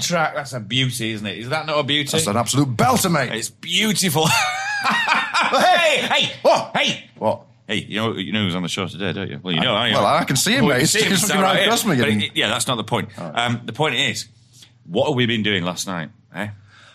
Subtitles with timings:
[0.00, 0.34] track.
[0.34, 1.38] That's a beauty, isn't it?
[1.38, 2.10] Is that not a beauty?
[2.10, 3.32] That's an absolute belter, mate.
[3.32, 4.26] It's beautiful.
[4.88, 6.76] hey, hey, What?
[6.76, 7.46] hey, What?
[7.66, 7.76] hey!
[7.76, 9.40] You know, you know who's on the show today, don't you?
[9.42, 10.78] Well, you know, I, well, I can see him, mate.
[10.78, 13.10] He's- he's looking right across me, But getting- it- yeah, that's not the point.
[13.18, 14.28] Um, the point is,
[14.84, 16.10] what have we been doing last night?
[16.34, 16.48] Eh?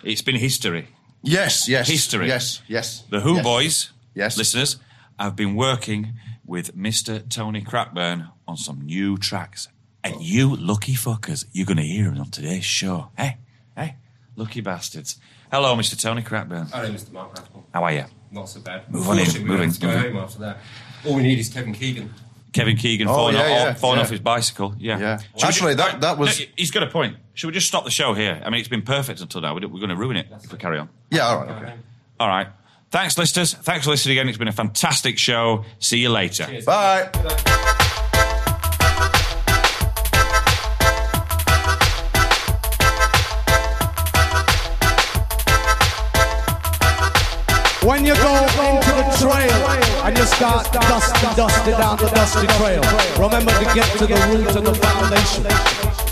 [0.04, 0.88] It's been history.
[1.22, 1.88] Yes, yes.
[1.88, 2.28] History.
[2.28, 3.04] Yes, yes.
[3.10, 3.44] The Who yes.
[3.44, 4.38] Boys, Yes.
[4.38, 4.78] listeners,
[5.20, 6.14] have been working
[6.46, 7.28] with Mr.
[7.30, 9.70] Tony Crackburn on some new tracks.
[10.04, 13.10] And you lucky fuckers, you're going to hear him on today's show.
[13.18, 13.38] Hey,
[13.78, 13.96] hey,
[14.36, 15.18] lucky bastards.
[15.52, 16.00] Hello, Mr.
[16.00, 16.68] Tony Crackburn.
[16.68, 17.12] Hello, Mr.
[17.14, 17.64] Mark Rathbone.
[17.74, 18.06] How are you?
[18.32, 18.90] Not so bad.
[18.92, 20.58] Move on in, Unfortunately, move we in, have to go move home after that.
[21.06, 22.14] All we need is Kevin Keegan.
[22.52, 24.04] Kevin Keegan Oh, falling, yeah, off, yeah, falling yeah.
[24.04, 24.76] off his bicycle.
[24.78, 25.00] Yeah.
[25.00, 25.18] Yeah.
[25.18, 27.16] Should we Actually, ju- that- that was- No, he's got a point.
[27.34, 28.42] Should we just stop the show here?
[28.46, 29.54] I mean, it's been perfect until now.
[29.54, 30.90] We're going to ruin it if we carry on.
[31.12, 31.74] Yeah, all right, okay.
[32.20, 32.48] All right.
[32.92, 33.54] Thanks, listeners.
[33.56, 34.30] Thanks for listening again.
[34.30, 35.66] It's been a fantastic show.
[35.80, 36.48] See you later.
[36.66, 37.70] Bye.
[47.86, 49.52] When you go into the trail
[50.06, 52.82] and you start dusting, dusting down the dusty trail,
[53.20, 55.44] remember to get to the root of the foundation.
[55.44, 56.03] Foundation.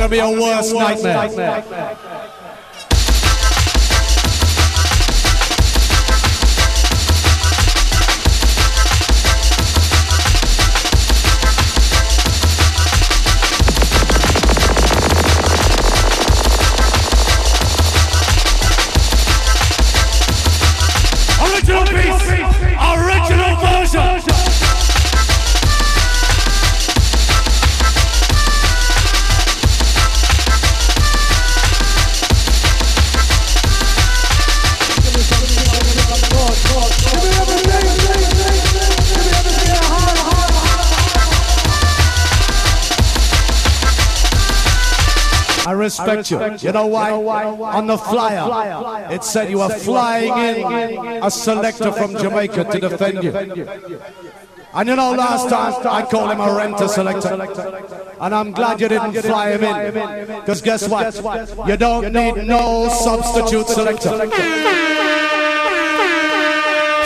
[0.00, 2.19] Gonna be a worse nightmare.
[45.98, 46.68] I respect you.
[46.68, 47.10] You know why?
[47.10, 53.24] On the flyer, it said you were flying in a selector from Jamaica to defend
[53.24, 53.32] you.
[54.72, 57.34] And you know, last time I called him a renter selector.
[58.20, 60.26] And I'm glad you didn't fly him in.
[60.40, 61.16] Because guess what?
[61.66, 64.10] You don't need no substitute selector.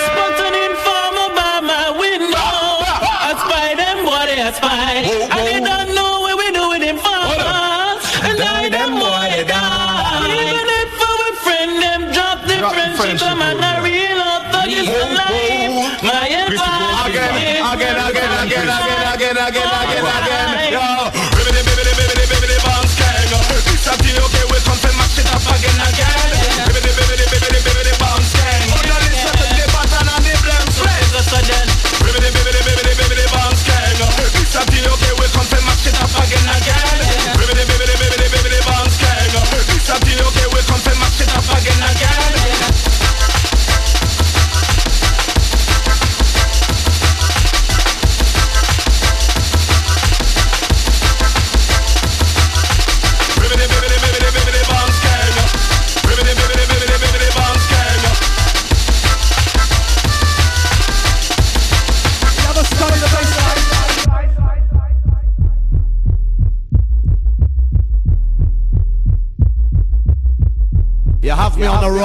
[0.04, 2.36] Spontan informer by my window.
[2.36, 5.63] I spy them, boy, they spy.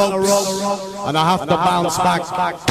[0.07, 2.68] Ropes, and I have to bounce back.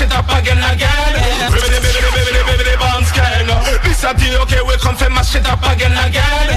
[0.00, 1.12] shit up again again.
[1.52, 3.48] Bibbidi bibbidi bibbidi bibbidi bounce gang.
[3.84, 6.48] This a day okay we come for mash it up again again.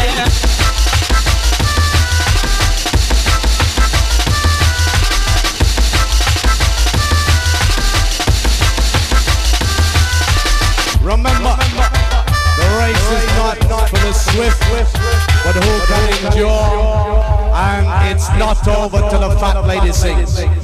[11.03, 11.55] Remember,
[12.59, 14.61] the race is not, for the swift,
[15.43, 16.63] but who can endure?
[17.53, 20.62] And it's not over till the fat lady sings.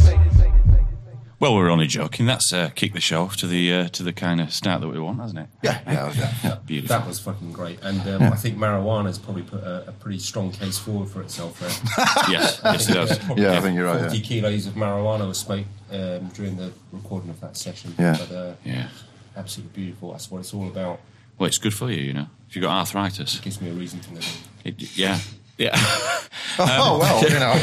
[1.40, 2.26] Well, we're only joking.
[2.26, 4.90] That's uh, kicked the show off to the uh, to the kind of start that
[4.90, 5.48] we want, hasn't it?
[5.64, 6.34] Yeah, yeah, yeah.
[6.44, 6.58] yeah.
[6.66, 6.98] Beautiful.
[6.98, 7.80] That was fucking great.
[7.82, 11.60] And um, I think marijuana's probably put a, a pretty strong case forward for itself
[11.62, 11.70] there.
[12.30, 13.18] yes, yes, it does.
[13.20, 14.24] Probably Yeah, I think you're right, 40 yeah.
[14.24, 17.96] kilos of marijuana was smoked um, during the recording of that session.
[17.98, 18.18] Yeah.
[18.20, 18.90] But, uh, Yeah.
[19.38, 20.12] Absolutely beautiful.
[20.12, 21.00] That's what it's all about.
[21.38, 22.28] Well, it's good for you, you know.
[22.50, 24.48] If you've got arthritis, gives me a reason to live.
[24.66, 25.20] it, yeah,
[25.58, 25.72] yeah.
[26.60, 27.54] oh well, you know.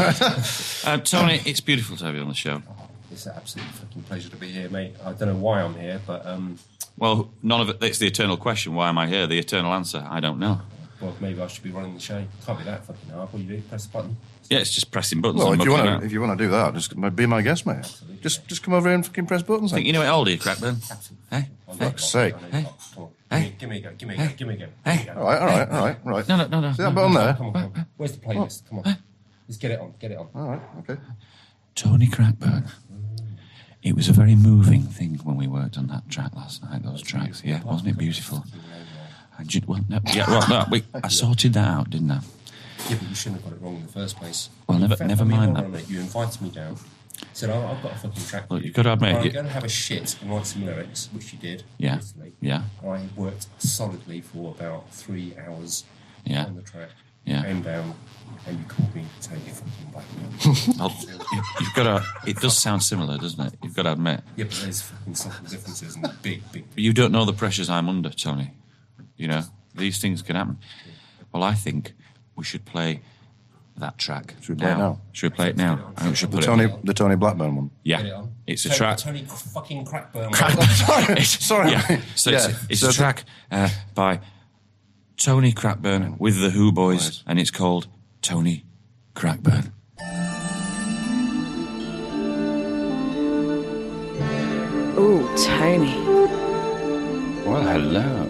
[0.84, 2.62] Uh, Tony, it's beautiful to have you on the show.
[3.16, 4.94] It's an absolute fucking pleasure to be here, mate.
[5.02, 6.58] I don't know why I'm here, but um,
[6.98, 7.78] Well, none of it.
[7.80, 8.74] It's the eternal question.
[8.74, 9.26] Why am I here?
[9.26, 10.06] The eternal answer.
[10.06, 10.60] I don't know.
[11.00, 12.22] well, maybe I should be running the show.
[12.44, 13.32] Can't be that fucking hard.
[13.32, 13.62] What do you do?
[13.62, 14.18] Press the button.
[14.50, 15.42] Yeah, it's just pressing buttons.
[15.42, 17.90] well, if you wanna, if you want to do that, just be my guest, mate.
[18.20, 19.72] Just, just come over here and fucking press buttons.
[19.72, 19.94] I think Then.
[19.94, 20.76] you know how old are you, Crackburn?
[20.90, 21.16] Absolutely.
[21.30, 22.18] Hey, I'll fuck's go.
[22.18, 22.34] sake.
[22.34, 22.74] I'll go.
[22.94, 23.10] Come on.
[23.30, 23.54] Hey.
[23.58, 23.92] Give me, a go.
[23.96, 24.28] Give me a go.
[24.36, 24.66] Give me a go.
[24.84, 24.96] Hey.
[24.98, 25.20] Give me a go.
[25.20, 26.28] All right, all right, all right, right.
[26.28, 26.72] no, no, no, no.
[26.72, 26.94] See that no.
[26.94, 27.32] button there?
[27.32, 27.86] Come on, come on.
[27.96, 28.68] Where's the playlist?
[28.68, 28.98] Come on.
[29.48, 29.94] Let's get it on.
[29.98, 30.28] Get it on.
[30.34, 31.00] All right, okay.
[31.76, 32.64] Tony Crackburn.
[33.86, 36.82] It was a very moving thing when we worked on that track last night.
[36.82, 38.44] Those tracks, yeah, wasn't it beautiful?
[39.38, 42.18] And you, well, no, yeah, well, no, we, I sorted that out, didn't I?
[42.90, 44.50] Yeah, but you shouldn't have got it wrong in the first place.
[44.68, 45.70] Well, never- never mind that.
[45.70, 45.88] minute.
[45.88, 46.76] You invited me down.
[47.32, 48.50] Said, oh, I've got a fucking track.
[48.50, 48.66] Look, you.
[48.66, 51.08] you've got to admit, I'm you- going to have a shit and write some lyrics,
[51.12, 51.62] which you did.
[51.78, 52.32] Yeah, obviously.
[52.40, 52.62] yeah.
[52.84, 55.84] I worked solidly for about three hours
[56.24, 56.46] Yeah.
[56.46, 56.90] on the track.
[57.24, 57.44] Yeah.
[57.44, 57.94] Came down,
[58.46, 60.80] and you called me totally fucking black.
[60.80, 60.90] I'll,
[61.32, 62.04] you, you've got to.
[62.30, 63.54] It does sound similar, doesn't it?
[63.62, 64.20] You've got to admit.
[64.36, 66.64] yeah, but there's fucking subtle differences and big, big.
[66.74, 68.52] But you don't know the pressures I'm under, Tony.
[69.16, 69.42] You know
[69.74, 70.58] these things can happen.
[71.32, 71.92] Well, I think
[72.36, 73.00] we should play
[73.78, 74.34] that track.
[74.40, 75.00] Should we play it now?
[75.12, 75.92] Should we play it now?
[75.96, 76.70] I think we should The put Tony, it.
[76.72, 76.80] on.
[76.84, 77.70] the Tony Blackburn one.
[77.82, 78.98] Yeah, it it's a Tony- track.
[78.98, 80.32] Tony fucking Crackburn.
[80.34, 81.70] sorry, sorry.
[81.72, 84.20] Yeah, so it's, Yeah, it's so a track uh, by
[85.18, 87.22] Tony Crackburn with the Who Boys, Right.
[87.26, 87.86] and it's called
[88.26, 88.64] Tony
[89.14, 89.72] Crackburn.
[94.98, 95.94] Oh, Tony.
[97.46, 98.26] Well, hello.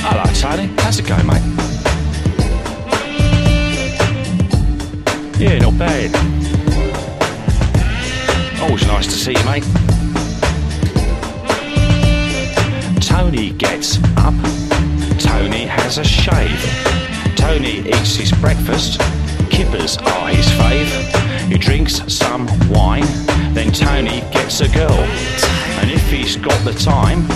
[0.00, 0.66] Hello, Tony.
[0.82, 1.44] How's it going, mate?
[5.38, 6.39] Yeah, not bad.
[8.70, 9.64] Always nice to see you, mate.
[13.02, 14.32] Tony gets up.
[15.18, 16.62] Tony has a shave.
[17.34, 19.00] Tony eats his breakfast.
[19.50, 20.86] Kippers are his fave.
[21.50, 23.08] He drinks some wine.
[23.54, 25.02] Then Tony gets a girl.
[25.80, 27.26] And if he's got the time,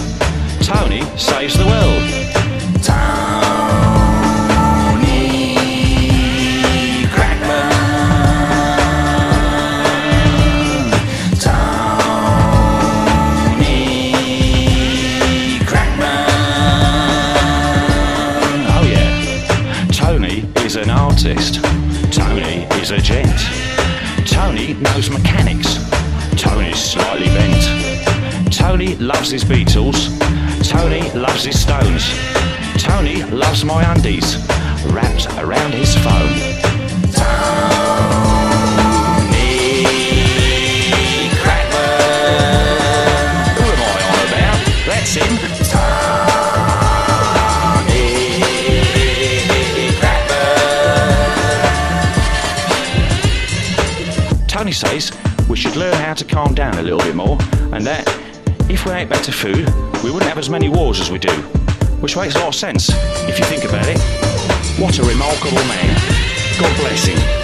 [0.63, 2.25] Tony saves the world.
[24.81, 25.79] Knows mechanics.
[26.37, 28.53] Tony's slightly bent.
[28.53, 30.09] Tony loves his Beatles.
[30.69, 32.13] Tony loves his Stones.
[32.83, 34.37] Tony loves my undies
[34.87, 36.54] wrapped around his phone.
[56.85, 57.39] Little bit more,
[57.73, 58.07] and that
[58.71, 59.69] if we ate better food,
[60.03, 61.33] we wouldn't have as many wars as we do.
[62.01, 62.91] Which makes a lot of sense
[63.29, 63.99] if you think about it.
[64.81, 65.95] What a remarkable man.
[66.59, 67.44] God bless him.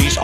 [0.00, 0.18] She's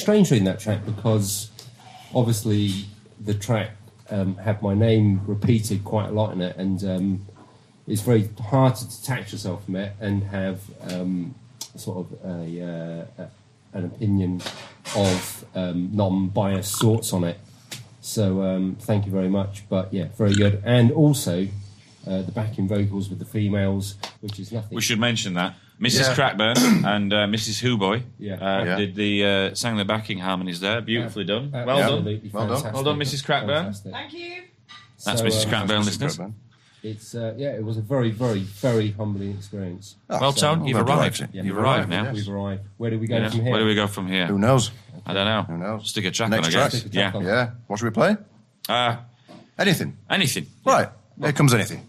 [0.00, 1.50] strange reading that track because
[2.14, 2.86] obviously
[3.20, 3.72] the track
[4.08, 7.26] um, had my name repeated quite a lot in it, and um,
[7.86, 11.34] it's very hard to detach yourself from it and have um,
[11.76, 13.26] sort of a, uh,
[13.74, 14.40] an opinion
[14.96, 17.38] of um, non-biased thoughts on it.
[18.00, 21.48] So um, thank you very much, but yeah, very good, and also.
[22.06, 24.74] Uh, the backing vocals with the females, which is nothing.
[24.74, 26.00] We should mention that Mrs.
[26.08, 26.14] Yeah.
[26.14, 27.62] Crackburn and uh, Mrs.
[27.62, 28.34] Hooboy Yeah.
[28.34, 28.76] uh, Yeah.
[28.76, 30.80] did the uh, sang the backing harmonies there.
[30.82, 31.50] Beautifully done.
[31.52, 31.78] Well done.
[31.80, 32.56] Absolutely Well done.
[32.56, 32.74] fantastic.
[32.74, 33.24] Well done, Mrs.
[33.24, 33.64] Crackburn.
[33.64, 33.92] Fantastic.
[33.92, 34.42] Thank you.
[35.04, 35.46] That's So, Mrs.
[35.46, 35.86] uh, Crackburn, Mrs.
[35.86, 36.16] listeners.
[36.16, 36.34] Crackburn.
[36.82, 39.96] It's uh, yeah, it was a very, very, very humbling experience.
[40.08, 41.16] Well, Tone, you've well, arrived.
[41.16, 41.34] delighted.
[41.34, 42.10] Yeah, You've we've arrived now.
[42.10, 42.62] We've arrived.
[42.78, 43.28] Where do we go Yeah.
[43.28, 43.50] from here?
[43.50, 44.26] Where do we go from here?
[44.26, 44.70] Who knows?
[45.04, 45.42] I don't know.
[45.42, 45.88] Who knows?
[45.90, 46.78] Stick a track Next on, I guess.
[46.78, 47.18] Stick a track Yeah.
[47.20, 47.24] on.
[47.26, 47.50] Yeah.
[47.66, 48.16] What should we play?
[48.68, 48.96] Uh,
[49.58, 49.96] Anything.
[50.08, 50.46] anything.
[50.64, 50.88] Right.
[51.20, 51.86] Here comes anything.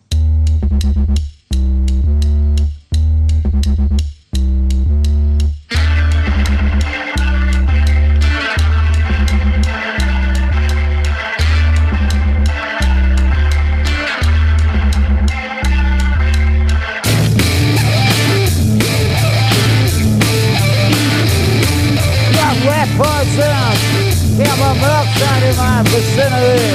[24.81, 26.65] My monoxide in my vicinity.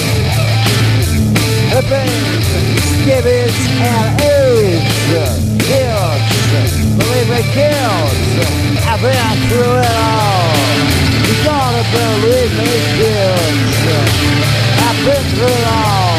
[1.74, 2.48] The beans,
[2.88, 3.52] skibbies,
[3.84, 4.96] and AIDS.
[5.68, 8.16] Kids, believe me, kids.
[8.88, 10.56] I've been through it all.
[11.20, 13.76] You gotta believe me, kids.
[14.80, 16.16] I've been through it all.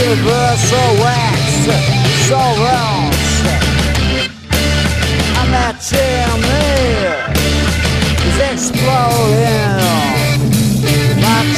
[0.00, 1.68] Universal wax,
[2.28, 3.12] so wrong.
[5.36, 6.80] I'm that chimney
[8.24, 9.59] is exploding.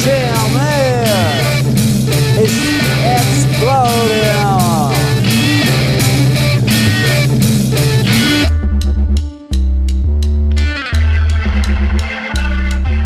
[0.05, 1.63] My chimney
[2.43, 2.57] is
[3.15, 4.33] exploding.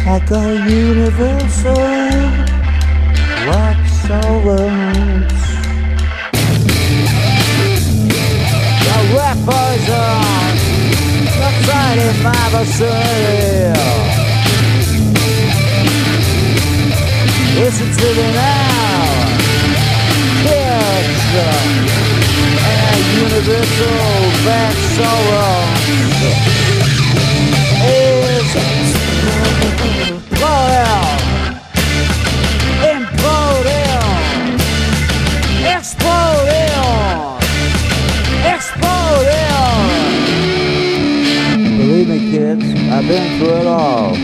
[0.04, 1.84] Got a universal
[3.46, 5.28] wax around.
[8.84, 10.54] The rappers on
[11.40, 12.12] the Friday
[12.52, 14.15] vicinity.
[17.56, 19.32] Listen to me now,
[20.44, 21.78] kids, and
[22.62, 23.96] a universal
[24.44, 25.56] back sorrow
[27.82, 29.40] is exploding,
[32.92, 34.04] imploding,
[35.76, 36.76] exploding.
[38.54, 39.56] Exploding!
[41.78, 44.16] Believe me, kids, I've been through it all.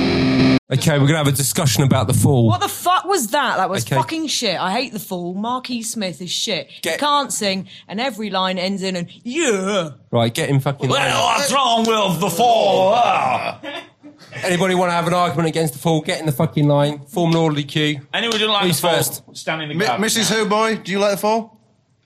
[0.72, 2.46] Okay, we're gonna have a discussion about the fall.
[2.46, 2.81] What the fuck
[3.12, 3.56] was that?
[3.58, 3.94] That was Okay.
[3.96, 4.58] fucking shit.
[4.58, 5.34] I hate the fool.
[5.34, 6.68] Marquis Smith is shit.
[6.82, 9.90] Get- He can't sing, and every line ends in an yeah.
[10.10, 10.88] Right, get him fucking.
[10.90, 12.92] what's wrong with the fall?
[12.96, 13.60] Ah.
[14.44, 16.00] Anybody want to have an argument against the fall?
[16.00, 17.00] Get in the fucking line.
[17.06, 18.00] Form an orderly queue.
[18.14, 19.22] Anyone who like Who's the fall, first?
[19.36, 20.00] stand in the Mi- gap.
[20.00, 20.32] Mrs.
[20.34, 21.60] Who Boy, do you like the fall?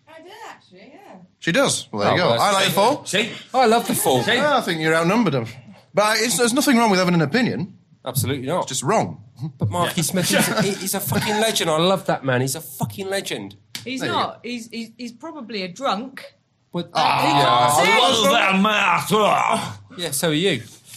[0.09, 1.17] I did actually, yeah.
[1.39, 1.89] She does.
[1.93, 2.31] Well, there you Oh, go.
[2.33, 3.05] well, I like the fall.
[3.07, 3.31] See?
[3.55, 4.23] Oh, I love the fall.
[4.27, 5.35] Yeah, I think you're outnumbered.
[5.35, 5.47] Them.
[5.95, 7.77] But it's, there's nothing wrong with having an opinion.
[8.05, 8.61] Absolutely not.
[8.63, 9.23] It's just wrong.
[9.59, 11.71] But Marky Smith, he's, he- he's a fucking legend.
[11.71, 12.41] I love that man.
[12.41, 13.57] He's a fucking legend.
[13.85, 14.41] He's There you not.
[14.43, 16.25] He's, he's he's probably a drunk.
[16.73, 16.91] What?
[16.95, 17.99] Ah, yeah.
[17.99, 20.03] What does that matter?
[20.03, 20.63] yeah, so are you.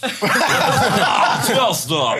[1.46, 2.18] Just up.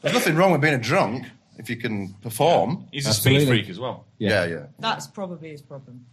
[0.00, 1.26] There's nothing wrong with being a drunk
[1.58, 2.86] if you can perform.
[2.90, 3.46] He's a Absolutely.
[3.46, 4.06] speed freak as well.
[4.18, 6.04] Yeah, yeah, That's probably his problem.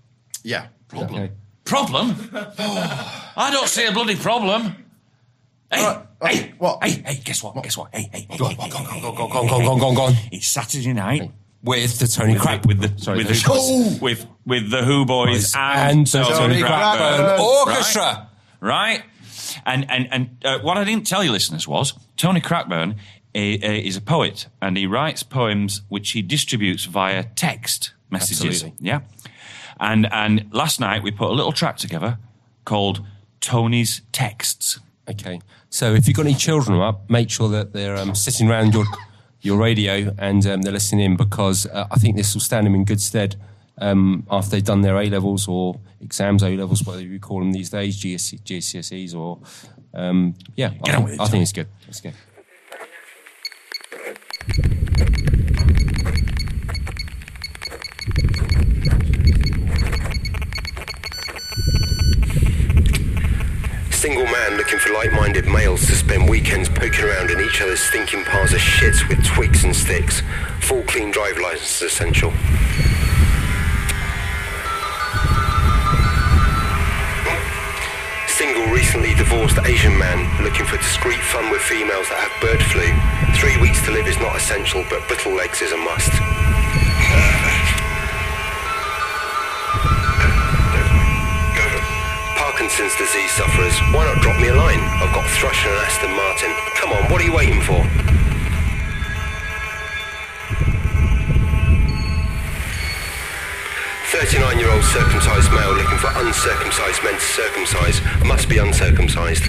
[0.43, 0.67] yeah.
[0.88, 1.24] Problem.
[1.24, 1.34] Okay.
[1.65, 2.15] Problem?
[2.34, 4.76] I don't see a bloody problem.
[5.71, 6.84] Hey, Right, right, hey, what?
[6.84, 7.62] Hey, hey, guess what?
[7.63, 7.93] Guess what?
[7.93, 9.30] Hey, hey, hey, Go on, hey, hey, go on, hey, go on, hey, go on,
[9.30, 10.13] hey, go on, go on, go on, go on, go on.
[10.32, 11.32] It's Saturday night.
[11.63, 12.65] With the Tony With, Crack.
[12.65, 13.97] with the Sorry, with the the show.
[14.01, 18.30] with with the Who Boys and, and the Tony Crackburn Orchestra.
[18.62, 19.03] right?
[19.65, 22.95] And and and uh, what I didn't tell you, listeners, was Tony Crackburn
[23.36, 28.45] i- i- is a poet and he writes poems which he distributes via text messages.
[28.63, 28.88] Absolutely.
[28.88, 29.01] Yeah.
[29.80, 32.19] And and last night we put a little track together
[32.65, 33.03] called
[33.41, 34.80] Tony's Texts.
[35.10, 35.41] Okay,
[35.78, 38.86] so if you've got any children up, make sure that they're um, sitting around your
[39.42, 42.74] your radio and um, they're listening in because uh, I think this will stand them
[42.74, 43.36] in good stead
[43.78, 47.52] um, after they've done their A levels or exams, A levels, whatever you call them
[47.52, 49.38] these days, GCSE, GCSEs or
[49.94, 51.68] um, yeah, Get I, think, it, I think it's good.
[51.88, 52.13] It's good.
[64.08, 68.24] Single man looking for like-minded males to spend weekends poking around in each other's stinking
[68.24, 70.24] piles of shits with twigs and sticks.
[70.62, 72.32] Full clean driver license is essential.
[78.30, 82.88] Single recently divorced Asian man looking for discreet fun with females that have bird flu.
[83.36, 86.87] Three weeks to live is not essential, but brittle legs is a must.
[92.67, 94.80] Parkinson's disease sufferers, why not drop me a line?
[94.99, 96.51] I've got thrush and an Aston Martin.
[96.75, 97.80] Come on, what are you waiting for?
[104.12, 109.43] Thirty-nine-year-old circumcised male looking for uncircumcised men to circumcise must be uncircumcised.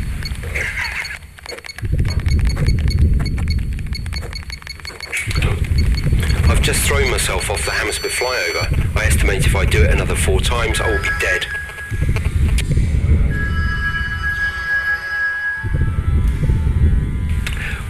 [6.48, 8.96] I've just thrown myself off the Hammersmith flyover.
[8.96, 11.46] I estimate if I do it another four times, I will be dead.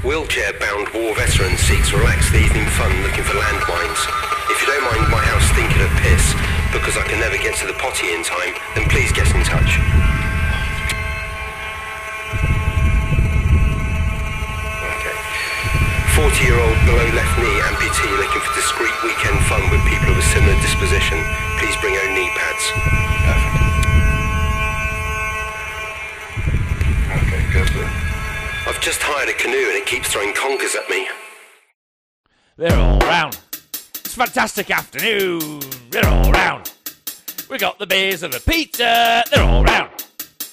[0.09, 4.01] Wheelchair-bound war veteran seeks relaxed evening fun looking for landmines.
[4.49, 6.33] If you don't mind my house stinking of piss
[6.73, 9.77] because I can never get to the potty in time, then please get in touch.
[14.97, 15.16] Okay.
[16.16, 20.57] 40-year-old below left knee amputee looking for discreet weekend fun with people of a similar
[20.64, 21.21] disposition.
[21.61, 22.64] Please bring own knee pads.
[23.29, 23.61] Perfect.
[27.12, 28.09] Okay, go for it.
[28.68, 31.09] I've just hired a canoe and it keeps throwing conkers at me.
[32.59, 33.38] They're all round.
[33.54, 35.62] It's a fantastic afternoon.
[35.88, 36.70] They're all round.
[37.48, 39.24] We got the beers and the pizza.
[39.33, 39.90] They're all round.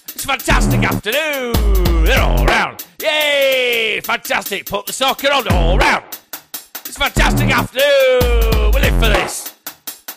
[0.08, 2.06] It's a fantastic afternoon.
[2.06, 2.86] They're all round.
[3.02, 4.00] Yay!
[4.02, 4.66] Fantastic.
[4.66, 5.46] Put the soccer on.
[5.50, 6.06] All round.
[6.86, 8.72] It's a fantastic afternoon.
[8.74, 9.54] We live for this.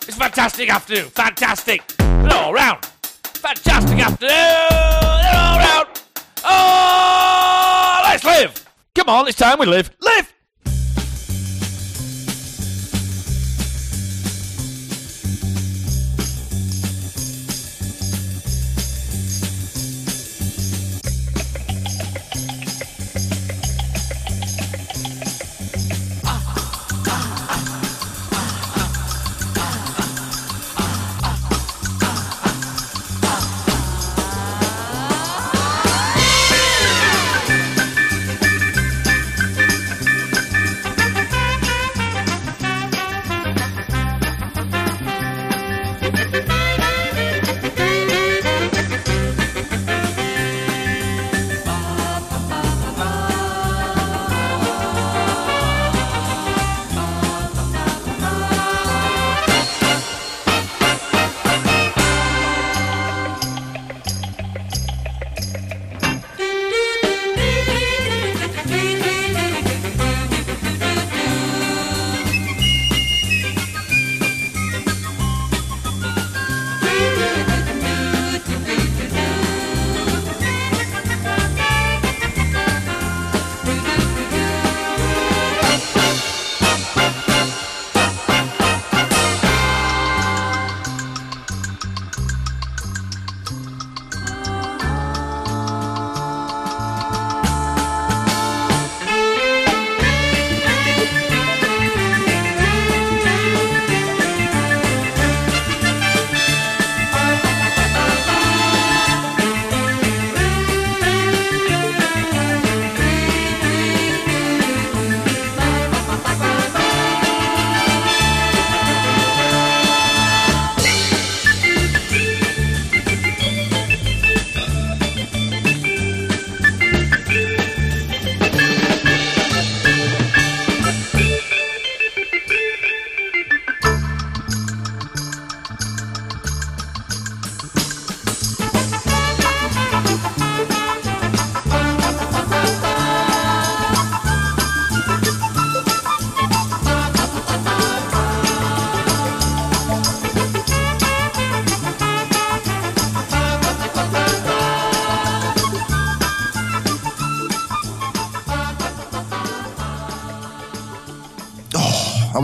[0.07, 1.07] It's a fantastic afternoon.
[1.07, 1.85] Fantastic.
[1.97, 2.85] They're all round.
[2.85, 4.31] Fantastic afternoon.
[4.31, 5.89] They're all round.
[6.45, 7.38] Oh.
[8.99, 9.93] Come on, it's time we live.
[10.01, 10.35] Live.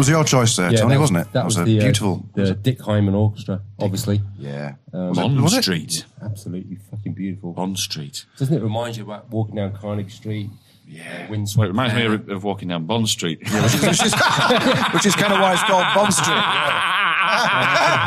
[0.05, 1.33] Was your choice there, Yeah, Tony, that- wasn't it?
[1.33, 2.27] That was, a the, uh, beautiful.
[2.35, 4.21] the Dick Hyman Orchestra, obviously.
[4.39, 4.75] Yeah.
[4.93, 5.63] Um, Was it- Bond was it?
[5.63, 6.05] Street.
[6.23, 7.53] Absolutely fucking beautiful.
[7.53, 8.25] Bond Street.
[8.39, 10.51] Doesn't it remind you about walking down Carnegie Street?
[10.87, 11.03] Yeah.
[11.31, 13.39] Uh, Well, it reminds me of, of walking down Bond Street.
[13.41, 14.15] which, is, which, is,
[14.95, 16.37] which is kind of why it's called Bond Street.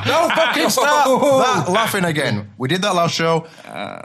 [0.06, 1.22] No fucking stop
[1.66, 2.52] that laughing again.
[2.58, 3.48] We did that last show.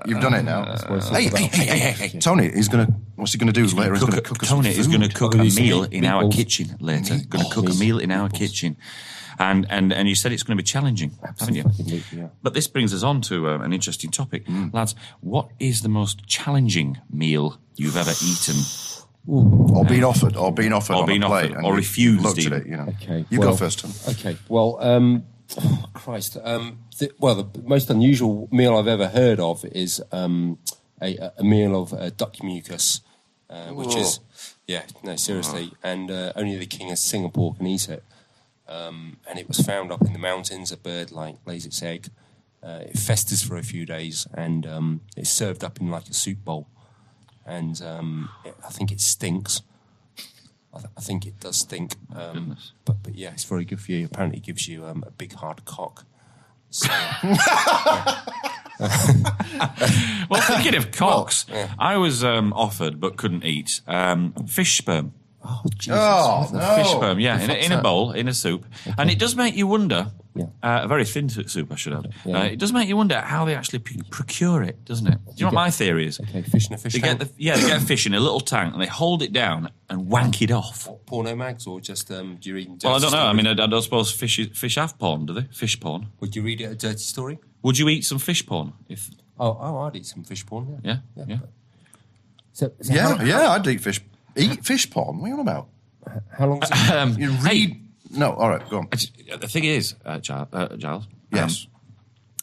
[0.06, 0.64] You've done it now.
[1.11, 2.88] hey, hey, hey, hey, hey, hey, Tony, he's gonna.
[3.16, 3.92] What's he gonna do later?
[3.92, 6.04] He's Cook gonna a- cook us Tony is going to cook a meal meat- in
[6.04, 6.32] our meatballs.
[6.35, 7.18] kitchen later.
[7.28, 8.76] Going to cook a meal in our kitchen,
[9.38, 11.62] and and and you said it's going to be challenging, haven't you?
[11.64, 12.28] Absolutely, yeah.
[12.42, 14.72] But this brings us on to uh, an interesting topic, Mm.
[14.74, 14.94] lads.
[15.20, 18.56] What is the most challenging meal you've ever eaten?
[19.26, 22.22] Or been offered, or been offered, Or on been a offered, and or you refused
[22.22, 22.92] Looked at it, you know.
[23.02, 23.24] Okay.
[23.30, 23.92] You well, go first, Tom.
[24.08, 24.37] Okay.
[24.48, 25.24] Well, um,
[25.61, 26.37] oh, Christ.
[26.42, 30.58] Um, the, well, the most unusual meal I've ever heard of is um,
[31.00, 33.00] a, a meal of uh, duck mucus,
[33.48, 34.20] uh, which is,
[34.66, 38.02] yeah, no, seriously, and uh, only the king of Singapore can eat it.
[38.66, 40.72] Um, and it was found up in the mountains.
[40.72, 42.08] A bird like lays its egg.
[42.62, 46.14] Uh, it festers for a few days, and um, it's served up in like a
[46.14, 46.68] soup bowl.
[47.44, 49.62] And um, it, I think it stinks.
[50.74, 51.94] I, th- I think it does stink.
[52.14, 54.07] Um, but but yeah, it's very good for you.
[54.07, 56.05] Apparently, it gives you um, a big hard cock.
[56.70, 56.88] So,
[60.31, 61.74] Well, thinking of cocks, yeah.
[61.78, 65.12] I was um, offered but couldn't eat um, fish sperm.
[65.44, 65.98] Oh, Jesus.
[66.00, 66.76] Oh, no.
[66.76, 68.64] Fish sperm, yeah, in a, in a bowl, in a soup,
[68.98, 70.11] and it does make you wonder.
[70.35, 70.44] Yeah.
[70.62, 72.11] Uh, a very thin soup, I should add.
[72.24, 72.38] Yeah.
[72.40, 75.18] Uh, it does make you wonder how they actually p- procure it, doesn't it?
[75.26, 76.18] Do you know what my theory is?
[76.20, 78.20] Okay, fish in a fish They get the, yeah, they get a fish in a
[78.20, 80.88] little tank and they hold it down and wank it off.
[81.05, 82.70] Porno mags or just um, do you read?
[82.83, 83.18] Well, I don't know.
[83.18, 85.42] I mean, I, I don't suppose fish fish have porn, do they?
[85.52, 86.07] Fish porn.
[86.20, 87.38] would you read it a dirty story?
[87.62, 88.72] Would you eat some fish porn?
[88.88, 90.81] If Oh, oh, I'd eat some fish porn.
[90.83, 91.37] Yeah, yeah, yeah.
[91.40, 91.50] but-
[92.52, 94.00] So, so Yeah, how, yeah, I'd eat fish.
[94.37, 95.18] Eat fish porn?
[95.18, 95.68] What are you on about?
[96.37, 96.62] How long?
[96.62, 96.90] Is it?
[96.90, 97.79] Um, You hey, read.
[98.11, 98.88] No, all right, go on.
[98.90, 101.66] The thing is, uh, Giles, uh, Giles Yes.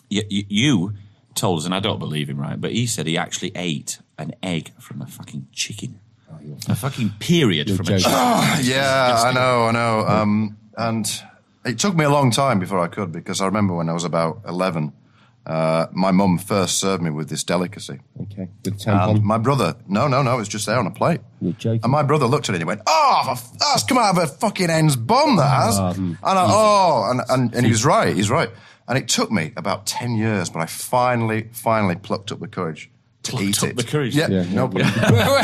[0.10, 0.94] you, you
[1.36, 2.60] told us, and I don't believe him, right?
[2.60, 6.00] But he said he actually ate an egg from a fucking chicken.
[6.68, 8.04] A fucking period You're from a joking.
[8.04, 8.66] chicken.
[8.72, 10.06] yeah, I know, I know.
[10.08, 11.22] Um, and
[11.66, 14.04] it took me a long time before I could because I remember when I was
[14.06, 14.92] about 11,
[15.50, 18.00] uh, my mum first served me with this delicacy.
[18.22, 21.22] okay, with And my brother, no, no, no, it was just there on a plate.
[21.42, 21.82] You're joking.
[21.84, 24.24] And my brother looked at it and he went, Oh, for- that's come out of
[24.24, 25.80] a fucking hen's bum, that has.
[25.80, 28.50] Um, and I, oh, and, and, and he was right, he's right.
[28.88, 32.90] And it took me about 10 years, but I finally, finally plucked up the courage
[33.24, 33.76] to Plucked eat up it.
[33.78, 34.16] the courage?
[34.16, 34.92] Yeah, Yeah, no yeah.
[34.92, 35.16] problem.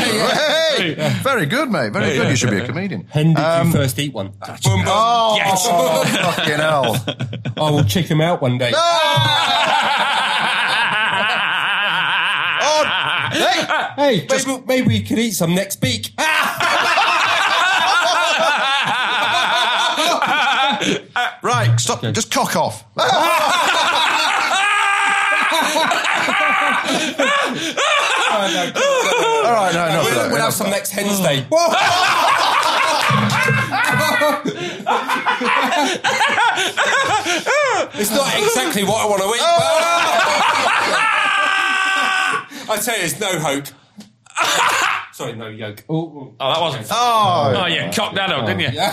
[0.76, 1.92] hey, hey, very good, mate.
[1.92, 2.30] Very good.
[2.30, 3.06] You should be a comedian.
[3.12, 4.28] When did Um, you first eat one?
[4.28, 4.84] Boom, boom.
[4.86, 5.66] Oh, Yes.
[6.36, 6.96] fucking hell.
[7.66, 8.72] I will check him out one day.
[8.74, 9.95] Oh,
[13.96, 16.12] hey, Hey, maybe, maybe we could eat some next week.
[21.42, 22.02] right, stop.
[22.02, 22.84] Just cock off.
[28.36, 30.02] All right, no, no.
[30.02, 31.46] We'll, we'll have some next Wednesday.
[37.94, 41.12] it's not exactly what I want to eat.
[42.66, 43.66] But I tell you, there's no hope.
[45.14, 45.84] Sorry, no yolk.
[45.88, 46.86] Oh, Oh, that wasn't.
[46.90, 48.80] Oh, Oh, you cocked that up, didn't you?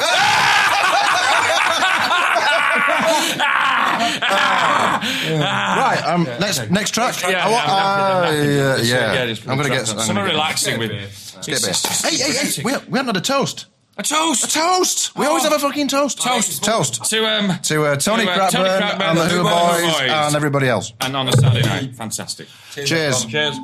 [5.03, 6.01] right.
[6.05, 7.15] Um, next, next track.
[7.21, 8.59] Yeah, I want- yeah, I'm happy, I'm happy.
[8.61, 10.91] uh, Just, yeah, I'm gonna get some I'm something gonna get- relaxing with.
[10.91, 12.07] Let's get a.
[12.07, 12.63] Hey, hey, hey!
[12.63, 13.65] We, we haven't had a toast.
[13.95, 14.43] A toast.
[14.45, 15.15] A toast.
[15.15, 16.19] We always have a fucking toast.
[16.21, 16.63] Toast.
[16.63, 17.03] Toast.
[17.11, 19.43] To um To uh, Tony, To, uh, Tony Crapburn Crapburn, and the the Who Who
[19.43, 20.09] Boys, Boys.
[20.11, 20.93] and everybody else.
[21.01, 22.47] and on a Saturday night, fantastic.
[22.73, 23.25] Cheers.
[23.25, 23.55] Cheers.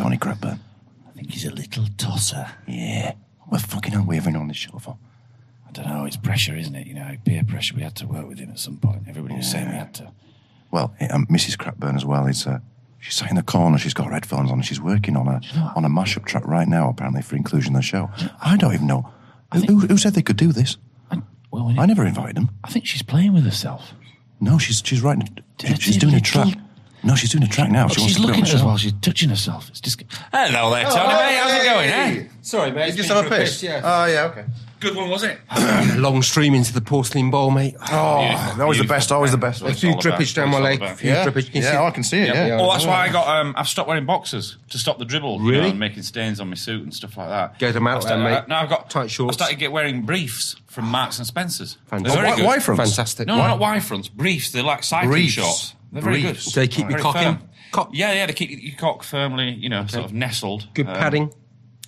[0.00, 0.58] Tony Crapburn?
[1.06, 2.46] I think he's a little tosser.
[2.66, 3.12] Yeah.
[3.48, 4.96] What fucking are we having on this show for?
[5.68, 6.06] I don't know.
[6.06, 6.86] It's pressure, isn't it?
[6.86, 7.76] You know, peer pressure.
[7.76, 9.02] We had to work with him at some point.
[9.06, 10.10] Everybody was saying we had to.
[10.70, 11.58] Well, eh, um, Mrs.
[11.58, 12.46] Crapburn as well is.
[12.46, 12.60] Uh,
[12.98, 13.76] she's sat in the corner.
[13.76, 14.62] She's got her headphones on.
[14.62, 15.42] She's working on a
[15.76, 18.08] on a mashup track right now, apparently for inclusion in the show.
[18.40, 19.12] I don't even know
[19.52, 20.78] who, who, who said they could do this.
[21.50, 22.48] Well, I never invited them.
[22.64, 23.92] I think she's playing with herself.
[24.40, 25.28] No, she's she's writing.
[25.78, 26.56] She's doing a track.
[27.02, 27.86] No, she's doing a track now.
[27.86, 28.66] Oh, She wants she's to looking at us show.
[28.66, 29.68] while she's touching herself.
[29.70, 30.02] It's just.
[30.32, 31.38] Hello there, Tony, mate.
[31.38, 32.24] How's it going, eh?
[32.42, 32.90] Sorry, mate.
[32.90, 33.62] You just have a piss.
[33.62, 33.80] Yeah.
[33.82, 34.44] Oh yeah, okay.
[34.80, 35.38] Good one, was it?
[35.98, 37.74] Long stream into the porcelain bowl, mate.
[37.92, 39.12] Oh, always the best.
[39.12, 39.60] Always the best.
[39.60, 40.80] A few drippage down my leg.
[40.80, 41.26] A few Yeah.
[41.26, 41.44] drippage.
[41.46, 42.56] You can Yeah, see- I can see it, yeah.
[42.56, 43.28] Well, that's why I got.
[43.28, 45.40] Um, I've stopped wearing boxers to stop the dribble.
[45.42, 45.62] You Really?
[45.64, 47.58] know, and making stains on my suit and stuff like that.
[47.58, 48.48] Get 'em out I've started- then, mate.
[48.48, 49.36] Now I've got Tight shorts.
[49.36, 51.76] I started get wearing briefs from Marks and Spencers.
[51.90, 52.14] Fantastic.
[52.14, 52.44] They're very Oh, good.
[52.46, 52.82] Y- Y fronts?
[52.96, 53.26] Fantastic.
[53.26, 54.08] No, no, not Y fronts.
[54.08, 54.50] Briefs.
[54.50, 55.32] They're like cycling Briefs.
[55.34, 55.74] shorts.
[55.92, 56.44] They're very Briefs.
[56.46, 56.54] good.
[56.54, 57.38] Do they keep your Very cock in?
[57.72, 57.88] firm.
[57.92, 58.26] Yeah, yeah.
[58.26, 60.68] They keep your cock firmly, you know, sort of nestled.
[60.74, 61.34] Good Um, padding.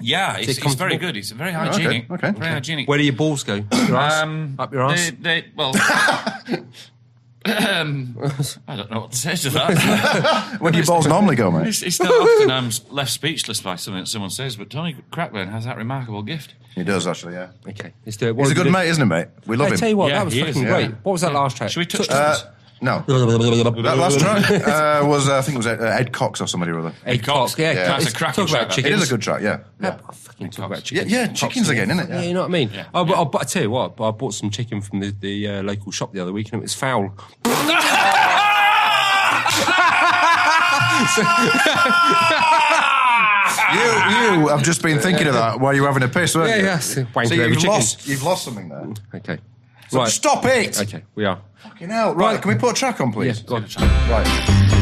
[0.01, 1.17] Yeah, it's, it it's very good.
[1.17, 2.11] It's very Oh, okay, hygienic.
[2.11, 2.49] okay, Very okay.
[2.55, 2.89] hygienic.
[2.89, 3.55] Where do your balls go?
[3.57, 4.23] Your ass?
[4.23, 5.11] Um, Up your ass?
[5.21, 5.73] They, they, well,
[7.45, 8.17] um,
[8.69, 10.57] I don't know what to say to that.
[10.61, 11.69] Where do your balls normally go, mate?
[11.69, 15.49] It's, it's not often I'm left speechless by something that someone says, but Tony Crackburn
[15.49, 16.55] has that remarkable gift.
[16.75, 17.51] He does actually, yeah.
[17.69, 18.37] Okay, let's do it.
[18.37, 19.29] He's a good mate, isn't he, mate?
[19.47, 19.77] We love I him.
[19.79, 20.91] tell you what, Yeah, that was fucking is, great.
[20.91, 20.97] yeah.
[21.03, 21.71] What was that last track?
[21.71, 22.37] Should we touch Uh,
[22.83, 23.05] no.
[23.07, 26.73] that last track uh, was, uh, I think it was uh, Ed Cox or somebody
[26.73, 26.93] or other.
[27.07, 27.73] Ed Cox, yeah.
[27.73, 27.75] Yeah.
[27.75, 28.79] That's a It's- cracking talk about track.
[28.79, 29.03] It chickens.
[29.03, 29.59] is a good track, yeah.
[29.81, 31.11] Yeah, I fucking talk about chickens.
[31.11, 32.15] yeah, chickens again, isn't it?
[32.15, 32.71] Yeah, you know what I mean.
[32.93, 35.49] I, but I, but I tell you what, I bought some chicken from the, the
[35.49, 37.15] uh, local shop the other week and it was foul.
[43.73, 46.51] You, you have just been thinking of that while you were having a piss, weren't
[46.51, 46.65] Yeah, you?
[46.65, 48.93] yeah, so wanking So over you've lost, you've lost something there.
[49.15, 49.39] Okay.
[49.93, 50.09] So right.
[50.09, 50.81] stop it!
[50.81, 51.39] Okay, we are.
[51.65, 52.15] Fucking hell.
[52.15, 53.41] Right, can we put a track on, please?
[53.41, 53.67] Yeah, go on.
[54.09, 54.82] Right.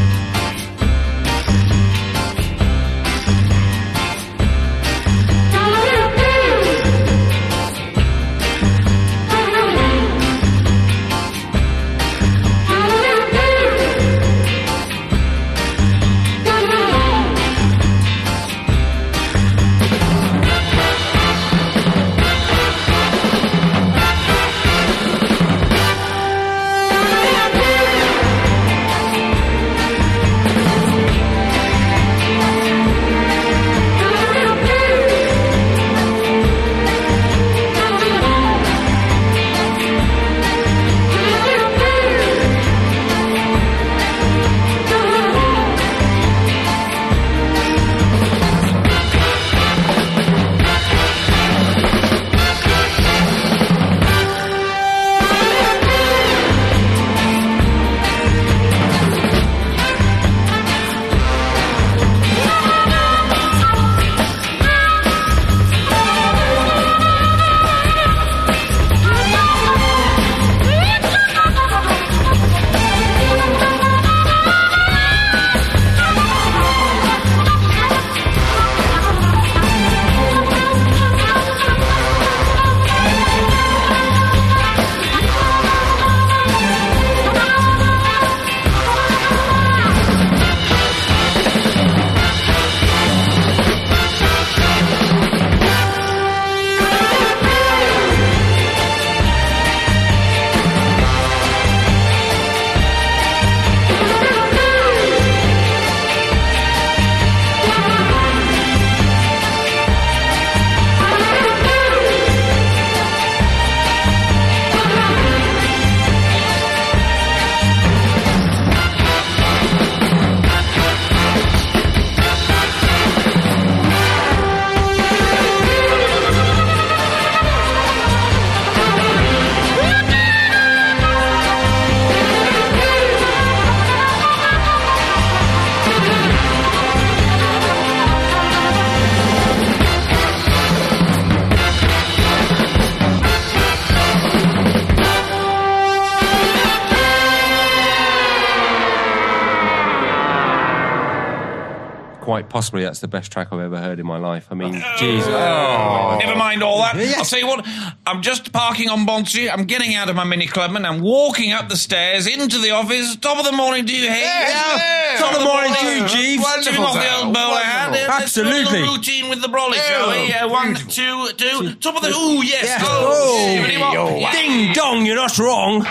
[152.61, 154.49] Possibly that's the best track I've ever heard in my life.
[154.51, 154.97] I mean, oh.
[154.99, 155.33] Jesus.
[155.33, 156.11] Oh.
[156.13, 156.19] Oh.
[156.19, 156.95] Never mind all that.
[157.17, 157.67] I'll tell you what,
[158.07, 159.49] I'm just parking on Bond Street.
[159.49, 160.85] I'm getting out of my Mini Clubman.
[160.85, 163.17] I'm walking up the stairs into the office.
[163.17, 164.21] Top of the morning to you, hey?
[164.21, 165.17] yeah.
[165.19, 166.67] Top of the morning to you, Jeeves.
[166.67, 167.93] Him off the old bowler hat.
[167.93, 168.15] Wonderful.
[168.15, 168.89] Let's do a little Absolutely.
[168.95, 170.29] routine with the brolly, shall we?
[170.29, 171.75] Yeah, one, two, two.
[171.77, 172.11] Top of the.
[172.11, 172.67] Ooh, yes.
[172.67, 172.83] Yeah.
[172.83, 172.89] Go.
[172.91, 175.87] Oh, Shippity Ding dong, you're not wrong.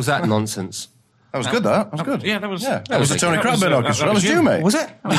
[0.00, 0.88] Was that nonsense?
[1.32, 1.62] That was good.
[1.62, 2.22] That, that was good.
[2.24, 2.62] Yeah, that was.
[2.62, 4.06] Yeah, that, was the Tony Crabman Orchestra.
[4.06, 4.62] That was you, mate.
[4.64, 4.90] Was it?
[5.04, 5.18] no, no,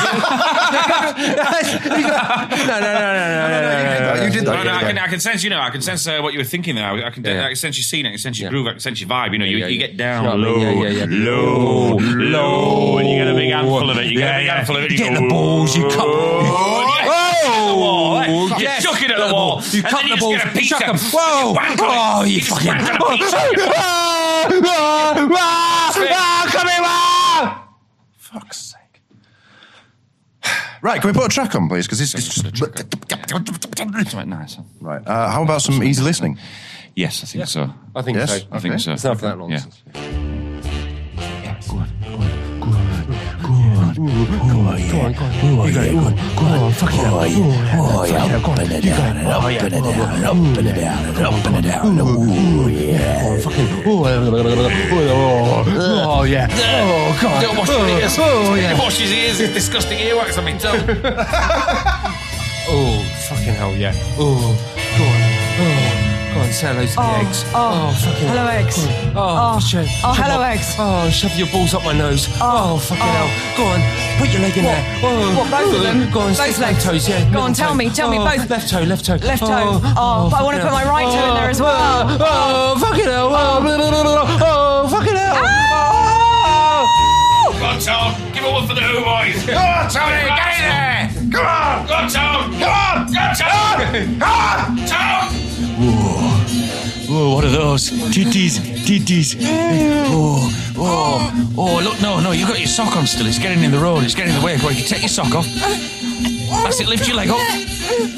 [2.81, 4.55] no, no, no, no, You did that.
[4.55, 4.87] No, no, I yeah.
[4.87, 6.89] can, I can sense, you know, I can sense uh, what you were thinking there.
[6.89, 7.45] I can, Yeah.
[7.45, 8.51] I can sense your scene, I can sense your Yeah.
[8.51, 9.31] groove, I can sense your vibe.
[9.31, 10.83] You know, you, Yeah, you get down You know what I low.
[10.83, 11.25] Yeah, yeah, yeah.
[11.31, 14.07] low, low, and you get a big handful of it.
[14.07, 14.91] You get a big handful of it.
[14.91, 17.20] You get the balls, you cut.
[17.43, 18.85] Oh, Oh, you yes.
[18.85, 18.89] Eh?
[18.91, 19.61] chuck it at the wall.
[19.71, 20.33] You cut the you balls.
[20.35, 20.89] just get a You chuck pizza.
[20.89, 20.97] 'em.
[21.13, 21.53] Whoa.
[21.53, 21.97] Whack on it.
[21.97, 23.17] Oh, you just fucking- whack on a.
[23.77, 25.13] Ah!
[25.33, 25.93] Ah!
[25.93, 26.49] Ah!
[26.51, 26.83] Come here,
[28.17, 29.01] Fuck's sake.
[30.81, 31.85] Right, can we put a track on, please?
[31.85, 32.43] Because this is just.
[34.15, 34.57] Right, nice.
[34.79, 35.07] Right.
[35.07, 36.37] Uh, how about some easy listening?
[36.95, 37.73] Yes, I think so.
[37.95, 38.29] I think Yes?
[38.41, 38.47] so.
[38.51, 38.91] I think so.
[38.93, 39.47] It's enough of that Yeah.
[39.47, 39.81] nonsense.
[39.93, 41.09] Go on, go on.
[41.17, 41.89] Oh, yeah, go on.
[42.01, 42.40] Go on, fuck it up.
[56.03, 56.47] Oh, yeah.
[56.49, 57.41] Oh, God.
[57.41, 58.15] Don't wash your ears.
[58.19, 58.79] Oh, yeah.
[58.79, 59.39] Wash his ears.
[59.39, 60.81] It's disgusting earwax on tongue.
[62.73, 63.93] Oh, fucking hell, yeah.
[64.17, 64.55] Oh,
[64.97, 65.21] go on.
[65.61, 65.90] Oh,
[66.33, 67.43] go on, say hello to the Oh, eggs.
[67.47, 68.77] oh, oh fucking hello, eggs.
[68.77, 68.89] Go.
[69.15, 70.75] Oh, Oh, oh shove, oh, hello, my- eggs.
[70.79, 72.27] Oh, shove your balls up my nose.
[72.39, 73.11] Oh, oh, fucking oh.
[73.11, 73.29] hell.
[73.57, 73.79] Go on,
[74.19, 74.71] put your leg in What?
[74.71, 74.99] there.
[75.03, 75.97] Oh, What, both of them?
[76.11, 76.83] Go on, Both stick legs?
[76.83, 77.29] toes, yeah.
[77.31, 77.75] Go on, tell toe.
[77.75, 78.49] me, tell me Oh, both.
[78.49, 79.15] Left toe, left toe.
[79.21, 79.79] Left toe.
[79.97, 82.07] Oh, but I wanna put my right toe in there as well.
[82.09, 83.27] Oh, oh, fucking hell.
[83.31, 84.39] Oh, blah, blah, blah, blah.
[84.41, 85.35] oh fucking hell.
[85.37, 86.87] Oh.
[87.59, 88.15] Go on, Tom.
[88.33, 89.45] Give a one for the Who boys.
[89.45, 90.23] Go on, Tony.
[90.25, 91.09] Get in there.
[91.31, 91.87] Come on.
[91.87, 92.51] Go on, Tom.
[92.59, 93.13] Come on.
[93.13, 93.77] Go on, Tom.
[94.19, 95.40] Come on, Tom.
[97.13, 97.89] Oh, what are those?
[97.89, 98.57] Titties,
[98.87, 99.35] titties.
[100.07, 103.27] Oh, oh, oh, look, no, no, you've got your sock on still.
[103.27, 104.05] It's getting in the road.
[104.05, 104.55] It's getting in the way.
[104.55, 105.45] On, you take your sock off.
[106.63, 107.41] That's it, lift your leg up.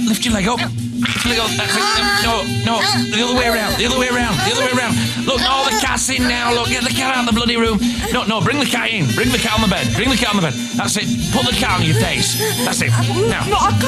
[0.07, 0.59] Lift your leg up.
[1.03, 2.75] Click on- click- um, No, no,
[3.11, 3.77] the other way around.
[3.77, 4.35] The other way around.
[4.45, 4.95] The other way around.
[5.25, 6.53] Look, all the cat's in now.
[6.53, 7.79] Look, get the cat out of the bloody room.
[8.11, 9.07] No, no, bring the cat in.
[9.15, 9.87] Bring the cat on the bed.
[9.95, 10.53] Bring the cat on the bed.
[10.75, 11.07] That's it.
[11.31, 12.35] Put the cat on your face.
[12.65, 12.91] That's it.
[13.27, 13.43] Now,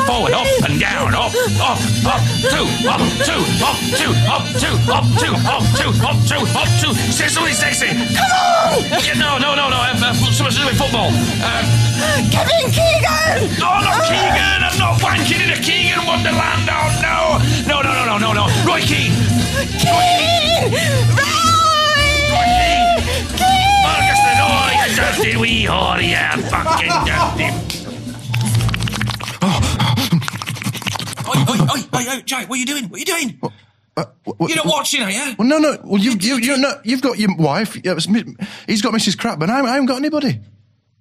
[0.08, 5.06] forward, up and down, up, up, up, two, up, two, up, two, up, two, up,
[5.20, 6.94] two, up, two, up, two, up, two.
[7.12, 7.88] Say something sexy.
[7.92, 8.84] Come on!
[9.04, 9.78] Yeah, no, no, no, no.
[9.78, 11.12] Uh, uh, something to do with football.
[11.44, 11.64] Uh,
[12.32, 13.60] Kevin Keegan!
[13.60, 14.60] no, not Keegan.
[14.64, 16.68] I'm not wanking in a Keegan Wonderland.
[16.72, 17.05] Oh, no.
[17.06, 18.46] No, no, no, no, no, no.
[18.66, 19.14] Roy Keane.
[19.82, 20.72] Keane!
[22.32, 23.02] Roy Keane.
[23.86, 27.50] Ferguson, oh, you dirty wee whore, you fucking dirty.
[31.28, 32.86] Oi, oi, oi, oi, oi, Jai, what are you doing?
[32.86, 33.40] What are you doing?
[34.48, 35.36] You're not watching, are you?
[35.38, 35.78] Well, no, no.
[35.84, 37.78] Well, you, you, you, no, you've got your wife.
[37.84, 39.16] yeah, He's got Mrs.
[39.16, 39.50] Crapman.
[39.50, 40.40] I, I haven't got anybody.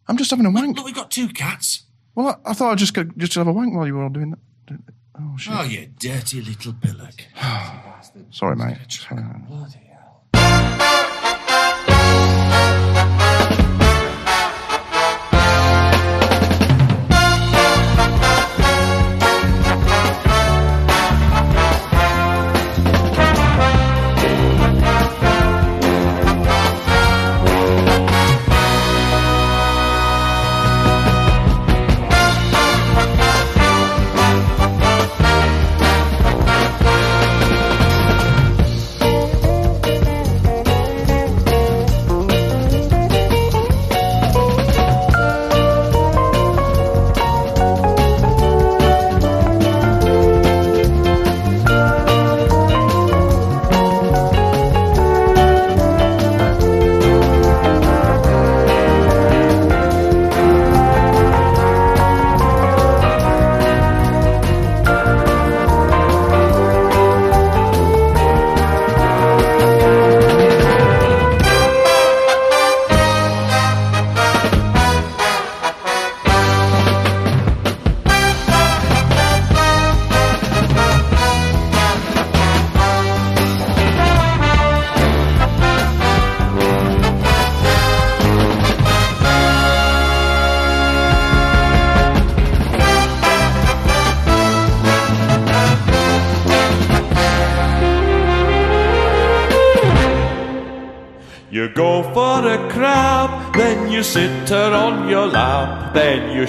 [0.07, 0.77] I'm just having a wank.
[0.77, 1.83] Look, we've got two cats.
[2.15, 4.11] Well, I, I thought I'd just go, just have a wank while you were all
[4.11, 4.39] doing that.
[5.17, 5.53] Oh shit!
[5.57, 7.25] Oh, you dirty little pillock.
[8.31, 8.79] Sorry, mate.
[8.89, 9.23] Sorry.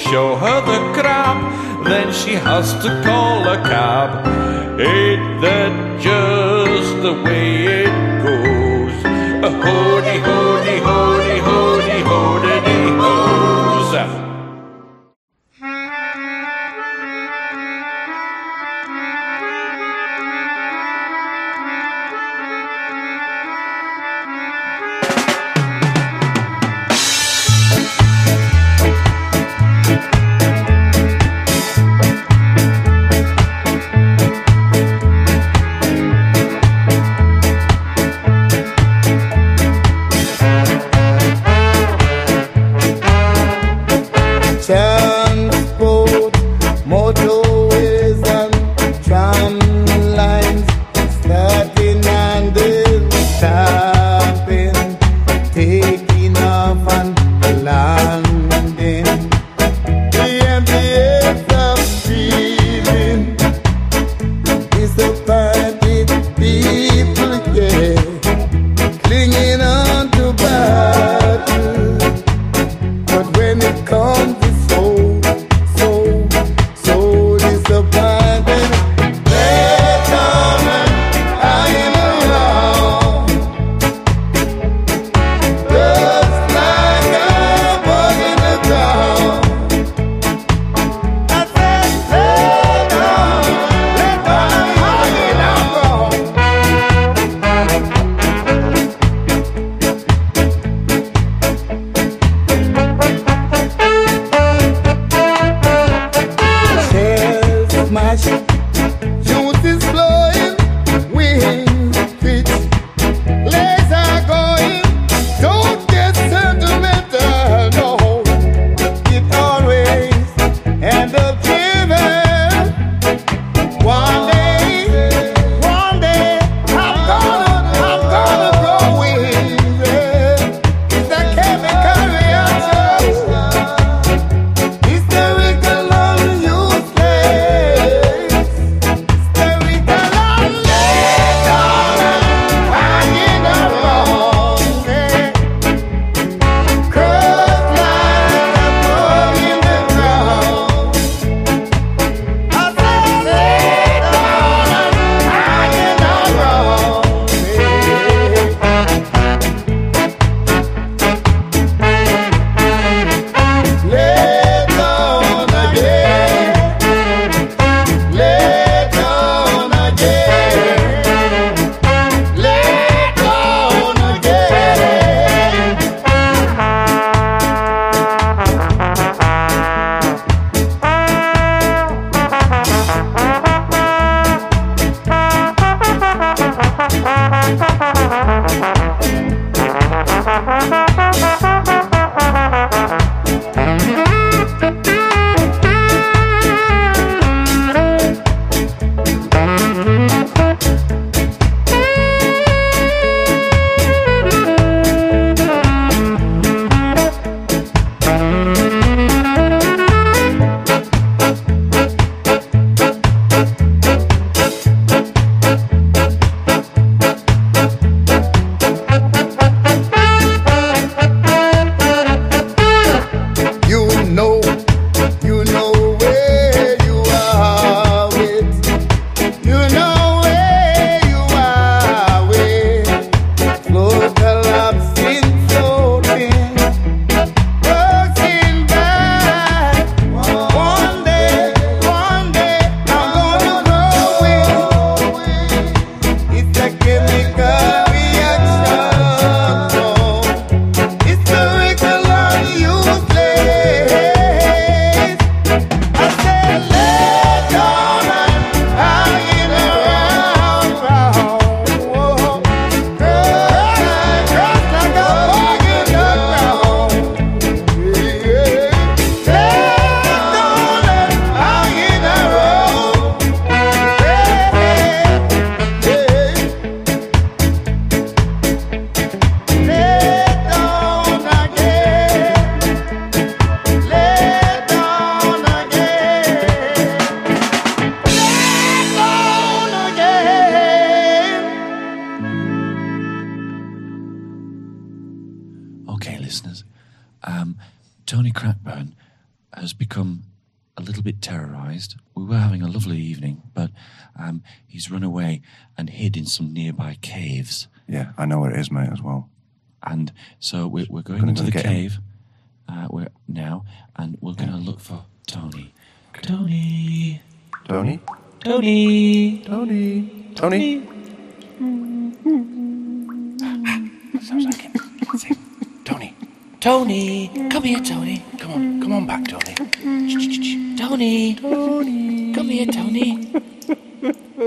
[0.10, 1.38] Show her the crap.
[1.84, 3.14] then she has to call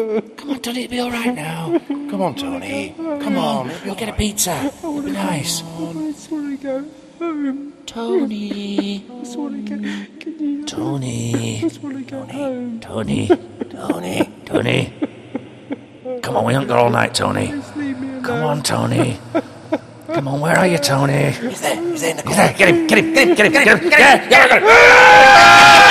[0.09, 0.85] Come on, Tony.
[0.85, 1.79] It'll be all right now.
[1.87, 2.95] Come on, Tony.
[2.97, 3.71] Come on.
[3.85, 4.73] We'll get a pizza.
[4.79, 5.63] It'll be nice.
[5.63, 6.85] I just want to go
[7.19, 7.75] home.
[7.85, 9.05] Tony.
[9.05, 10.21] I just want to get.
[10.21, 10.65] Can you?
[10.65, 11.59] Tony.
[11.59, 12.81] I just want to go home.
[12.81, 13.29] Tony.
[13.69, 14.33] Tony.
[14.47, 14.95] Tony.
[16.23, 17.49] Come on, we haven't got all night, Tony.
[17.49, 18.23] Just leave me alone.
[18.23, 19.21] Come on, Tony.
[20.07, 21.33] Come on, where are you, Tony?
[21.33, 21.83] He's there.
[21.83, 22.49] He's there in the corner.
[22.49, 22.59] He's there.
[22.59, 22.87] Get him.
[22.87, 23.13] Get him.
[23.13, 23.35] Get him.
[23.35, 23.53] Get him.
[23.53, 23.67] Get him.
[23.67, 23.91] Get him.
[23.91, 25.88] Yeah, yeah, I got him.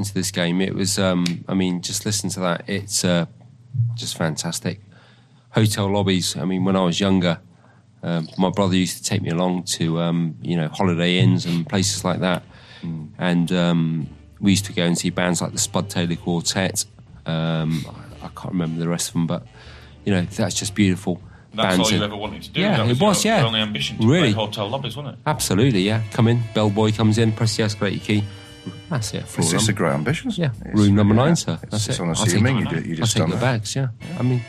[0.00, 0.60] Into this game.
[0.60, 2.68] It was, um, I mean, just listen to that.
[2.68, 3.26] It's uh,
[3.94, 4.80] just fantastic.
[5.50, 6.36] Hotel lobbies.
[6.36, 7.38] I mean, when I was younger,
[8.02, 11.68] um, my brother used to take me along to, um, you know, Holiday Inns and
[11.68, 12.42] places like that,
[13.18, 14.08] and um,
[14.40, 16.86] we used to go and see bands like the Spud Taylor Quartet.
[17.26, 17.84] Um,
[18.22, 19.46] I, I can't remember the rest of them, but
[20.04, 21.20] you know, that's just beautiful.
[21.52, 22.60] That's bands all you ever wanted to do.
[22.60, 23.24] Yeah, that it was.
[23.24, 24.32] your, yeah, your only ambition to really.
[24.32, 25.20] play hotel lobbies, wasn't it?
[25.26, 26.02] Absolutely, yeah.
[26.12, 28.24] Come in, bellboy comes in, press the escalator key.
[28.90, 29.26] That's it.
[29.26, 30.30] floor It's, it's a great ambition.
[30.34, 31.58] Yeah, It's- room number yeah, nine, sir.
[31.62, 32.02] It's, That's it's it.
[32.02, 32.58] I'll unassuming.
[32.58, 33.42] You, take- do, you I'll just take done the that.
[33.42, 33.76] bags.
[33.76, 33.88] Yeah,
[34.18, 34.42] I mean,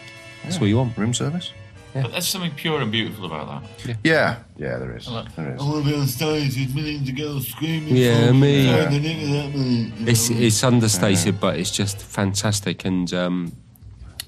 [0.44, 0.62] that's Yeah.
[0.62, 0.98] what you want.
[0.98, 1.52] Room service.
[1.94, 2.04] Yeah.
[2.04, 3.98] But there's something pure and beautiful about that.
[4.04, 5.06] Yeah, yeah, there is.
[5.08, 5.62] There is.
[5.62, 7.96] I want to be on stage with millions of girls screaming.
[7.96, 8.66] Yeah, me.
[8.66, 8.86] Yeah.
[8.90, 9.94] The nigga that me.
[10.10, 10.38] It's know?
[10.40, 12.86] it's understated, but it's just fantastic.
[12.86, 13.52] And um,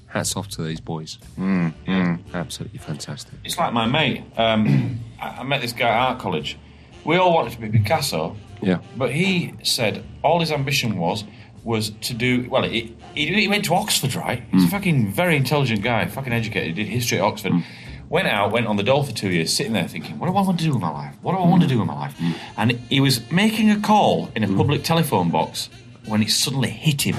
[0.08, 1.18] hats off to these boys.
[1.38, 3.34] Mm, yeah, absolutely fantastic.
[3.44, 4.22] It's like my mate.
[4.36, 6.58] Um, I, I met this guy at art college.
[7.04, 11.24] We all wanted to be Picasso, Yeah, but he said all his ambition was
[11.64, 12.62] was to do well.
[12.62, 14.42] He, he, he went to Oxford, right?
[14.52, 14.66] He's mm.
[14.66, 16.76] a fucking very intelligent guy, fucking educated.
[16.76, 17.52] He did history at Oxford.
[17.52, 17.64] Mm.
[18.10, 20.42] Went out, went on the dole for two years, sitting there thinking, "What do I
[20.42, 21.14] want to do with my life?
[21.22, 21.70] What do I want to mm.
[21.70, 22.14] do with my life?"
[22.56, 25.70] And he was making a call in a public telephone box
[26.06, 27.16] when it suddenly hit him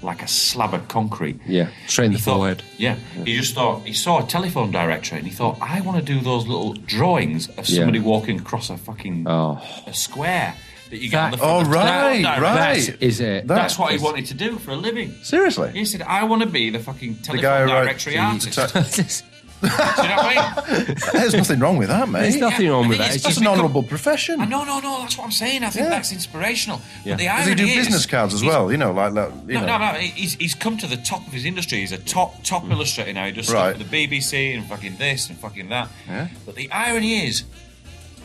[0.00, 1.40] like a slab of concrete.
[1.46, 2.62] yeah, straight in the He thought- forehead.
[2.76, 6.04] Yeah, he just thought he saw a telephone directory and he thought, I want to
[6.14, 7.78] do those little drawings of Yeah.
[7.78, 10.54] somebody walking across a fucking Oh, a square
[10.90, 12.44] that you get on the That- front Oh, of the right, directory.
[12.44, 12.86] right.
[12.86, 13.46] that is it.
[13.46, 15.14] That's That what he wanted to do for a living.
[15.22, 15.70] Seriously?
[15.72, 18.54] He said, I want to be the fucking telephone guy who directory the artist.
[18.54, 19.22] ta-
[19.60, 19.76] Do you know
[20.16, 20.96] what I mean?
[21.12, 22.20] There's nothing wrong with that, mate.
[22.20, 23.08] There's nothing wrong with that.
[23.08, 24.38] It's it's just an honourable profession.
[24.38, 25.00] No, no, no.
[25.00, 25.64] That's what I'm saying.
[25.64, 25.90] I think Yeah.
[25.90, 26.80] that's inspirational.
[27.04, 27.14] Yeah.
[27.14, 28.70] But the Does he do is, business cards as well?
[28.70, 29.32] You know, like that.
[29.48, 29.78] You No, know.
[29.78, 29.98] no, no.
[29.98, 31.78] He's, he's come to the top of his industry.
[31.80, 33.26] He's a top top illustrator now.
[33.26, 33.54] He does Mm.
[33.54, 33.74] Right.
[33.74, 35.88] stuff for the BBC and fucking this and fucking that.
[36.06, 36.28] Yeah.
[36.46, 37.42] But the irony is,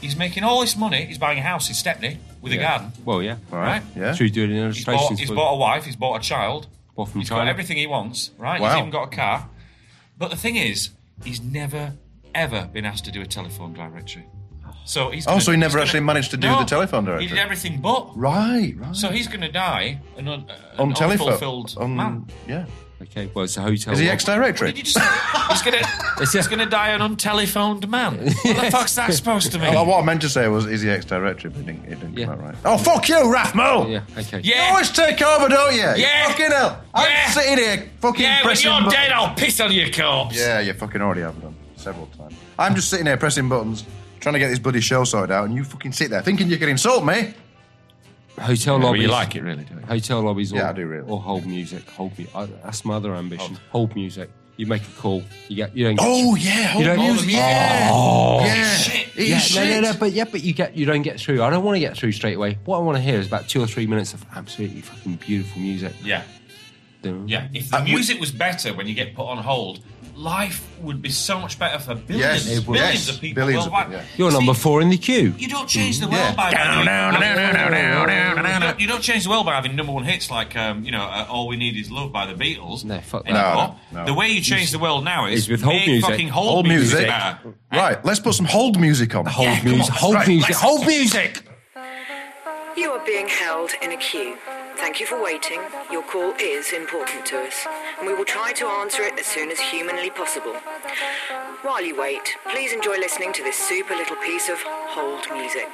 [0.01, 1.05] he's making all this money.
[1.05, 2.61] He's buying a house in Stepney with a Yeah.
[2.69, 2.91] garden.
[3.05, 3.37] Well, yeah.
[3.51, 3.81] All Right?
[3.95, 4.13] Yeah.
[4.13, 5.19] Should we do it in He's bought, illustrations?
[5.19, 5.85] he's bought a wife.
[5.85, 6.67] He's bought a child.
[6.95, 8.29] bought from He's got everything he wants.
[8.37, 8.61] Right.
[8.61, 8.69] Wow.
[8.69, 9.49] He's even got a car.
[10.17, 10.91] But the thing is,
[11.23, 11.93] he's never
[12.35, 14.25] ever been asked to do a telephone directory.
[14.85, 15.25] So he's.
[15.25, 17.27] Oh, gonna- so he he's never gonna- actually managed to do No, the telephone directory.
[17.27, 18.15] He did everything but.
[18.17, 18.95] Right, right.
[18.95, 21.27] So he's going to die an, un, uh, an on telephone.
[21.29, 22.25] unfulfilled On, man.
[22.47, 22.65] yeah.
[23.03, 23.93] Okay, well, it's a hotel.
[23.93, 24.69] Is he ex-directory?
[24.69, 25.03] Did you just say
[25.49, 28.17] he's going to he's going to die an untelephoned man?
[28.17, 29.75] What the fuck's that supposed to mean?
[29.75, 31.49] Oh, what I meant to say was, is he ex-directory?
[31.51, 32.25] But it didn't, it didn't Yeah.
[32.27, 32.55] come out right.
[32.65, 33.89] Oh, fuck you, Rathmo!
[33.91, 34.39] Yeah, okay.
[34.41, 34.69] You Yeah.
[34.71, 35.79] always take over, don't you?
[35.81, 36.27] You Yeah.
[36.29, 36.81] Fucking hell.
[36.93, 38.93] I'm sitting here fucking yeah, when pressing you're buttons.
[38.93, 40.37] dead, I'll piss on your corpse.
[40.37, 41.55] Yeah, you fucking already have done.
[41.75, 42.35] Several times.
[42.57, 43.83] I'm just sitting here pressing buttons,
[44.21, 46.57] trying to get this bloody show sorted out, and you fucking sit there thinking you
[46.57, 47.33] can insult me.
[48.39, 49.85] Hotel Yeah, well, you like it, really, don't you?
[49.85, 50.51] Hotel lobbies.
[50.53, 51.07] Or, Yeah, I do really.
[51.07, 51.87] Or hold music.
[51.91, 52.33] Hold music.
[52.63, 53.57] That's my other ambition.
[53.71, 54.29] Hold music.
[54.57, 55.23] You make a call.
[55.47, 55.75] You get.
[55.75, 55.95] You don't.
[55.95, 57.31] Get Oh, yeah, hold don't- music.
[57.31, 57.89] Yeah.
[57.91, 58.75] Oh, Yeah.
[58.77, 59.07] shit.
[59.15, 61.41] Yeah, is no, no, no, but yeah, but you get you don't get through.
[61.43, 62.57] I don't want to get through straight away.
[62.65, 65.61] What I want to hear is about two or three minutes of absolutely fucking beautiful
[65.61, 65.93] music.
[66.03, 66.23] Yeah.
[67.25, 69.79] Yeah, if the Uh, music was better when you get put on hold,
[70.15, 72.73] life would be so much better for billions, Yes, it would.
[72.75, 73.87] billions Yes, of people billions of worldwide.
[73.91, 74.15] people, yeah.
[74.17, 75.33] You're See, number four in the queue.
[75.37, 76.49] You don't change the world by
[78.77, 81.25] You don't, change the world by having number one hits like um, you know uh,
[81.29, 82.83] "All We Need Is Love" by the Beatles.
[82.85, 83.31] No, fuck that.
[83.33, 83.75] anymore.
[83.91, 84.05] No, no.
[84.05, 86.09] The way you change the world now is Is with hold make music.
[86.09, 87.07] fucking hold, Hold music.
[87.07, 87.39] better.
[87.71, 89.25] Right, let's put some hold music on.
[89.25, 89.91] Hold Yeah, music.
[89.93, 89.97] on.
[89.97, 90.55] Hold Right, music.
[90.55, 91.41] Hold music.
[92.75, 94.35] You are being held in a queue.
[94.75, 95.59] Thank you for waiting.
[95.91, 97.65] Your call is important to us,
[97.99, 100.53] and we will try to answer it as soon as humanly possible.
[101.61, 105.69] While you wait, please enjoy listening to this super little piece of hold music.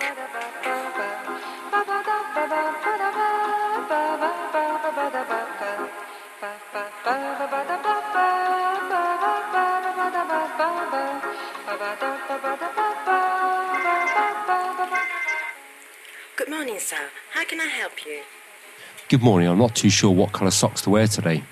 [16.36, 17.10] Good morning, sir.
[17.34, 18.22] How can I help you?
[19.10, 19.50] Good morning.
[19.50, 21.44] I'm not too sure what colour socks to wear today.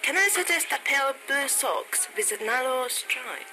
[0.00, 3.44] Can I suggest a pair of blue socks with a narrow stripe?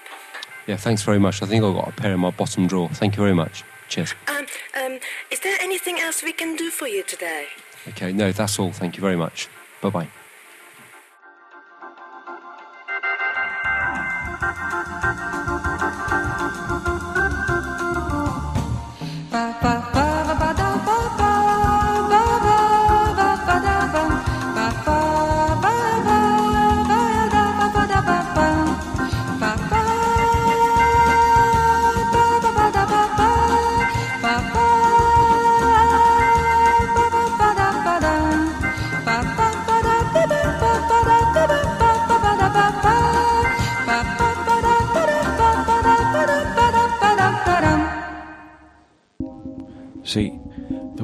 [0.66, 1.44] Yeah, thanks very much.
[1.44, 2.88] I think I've got a pair in my bottom drawer.
[2.88, 3.66] Thank you very much.
[3.90, 4.16] Cheers.
[4.30, 4.46] Um,
[4.82, 5.00] um,
[5.30, 7.48] is there anything else we can do for you today?
[7.90, 8.72] Okay, no, that's all.
[8.72, 9.50] Thank you very much.
[9.82, 10.08] Bye bye.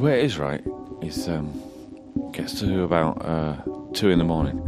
[0.06, 0.64] Way it is, right,
[1.02, 1.52] is um,
[2.32, 3.56] gets to about uh,
[3.94, 4.62] two in the morning.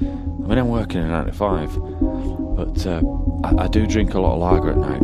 [0.00, 1.70] I mean, I'm working in nine to five,
[2.56, 3.00] but uh,
[3.44, 5.00] I, I do drink a lot of lager at night,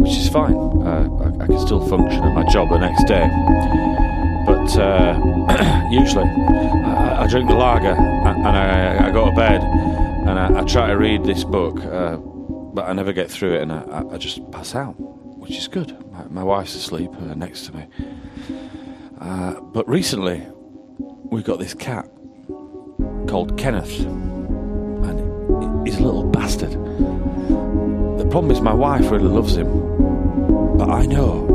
[0.00, 0.54] which is fine.
[0.54, 3.28] Uh, I, I can still function at my job the next day.
[4.46, 10.64] But uh, usually, I, I drink the lager and I, go to bed and I,
[10.64, 14.50] try to read this book, uh, but I never get through it and I just
[14.50, 14.94] pass out,
[15.38, 15.94] which is good.
[16.10, 17.86] My, my wife's asleep uh, next to me.
[19.20, 20.46] Uh, but recently,
[21.24, 22.08] we got this cat
[23.26, 26.70] called Kenneth, and he's a little bastard.
[26.70, 31.46] The problem is, my wife really loves him, but I know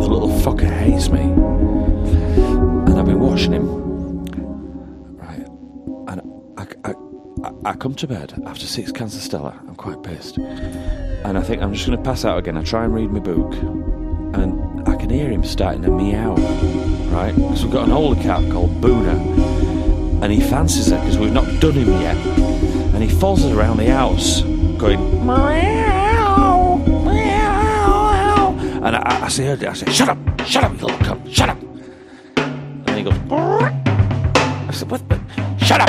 [0.00, 1.20] the little fucker hates me.
[1.20, 4.24] And I've been watching him,
[5.16, 5.46] right?
[6.08, 6.20] And
[6.58, 9.58] I, I, come to bed after six cans of Stella.
[9.68, 12.56] I'm quite pissed, and I think I'm just going to pass out again.
[12.56, 13.52] I try and read my book,
[14.34, 16.34] and I can hear him starting to meow,
[17.16, 17.34] right?
[17.34, 19.16] Because we've got an older cat called Boona,
[20.22, 22.16] and he fancies her because we've not done him yet,
[22.94, 24.42] and he follows us around the house,
[24.78, 28.58] going meow, meow, Meow.
[28.86, 31.58] and I, I say, I say, shut up, shut up, you little cunt, shut up.
[32.36, 33.14] And he goes.
[33.32, 35.08] I said, what?
[35.08, 35.16] the-
[35.64, 35.88] Shut up.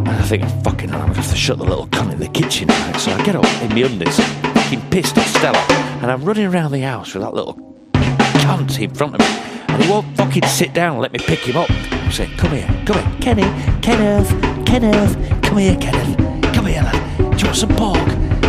[0.00, 2.28] And I think, fucking hell, I'm gonna have to shut the little cunt in the
[2.28, 2.68] kitchen.
[2.68, 2.96] Right?
[2.96, 5.58] So I get up in my undies, fucking pissed off Stella,
[6.00, 7.54] and I'm running around the house with that little
[7.92, 9.26] cunt in front of me.
[9.68, 11.70] And he won't fucking sit down and let me pick him up.
[11.70, 14.30] I say, come here, come here, Kenny, Kenneth,
[14.66, 16.16] Kenneth, come here, Kenneth,
[16.54, 17.18] come here, lad.
[17.18, 18.04] Do you want some pork?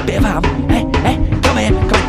[0.05, 0.43] Bit of ham?
[0.69, 1.99] Hey, hey, come here, come here.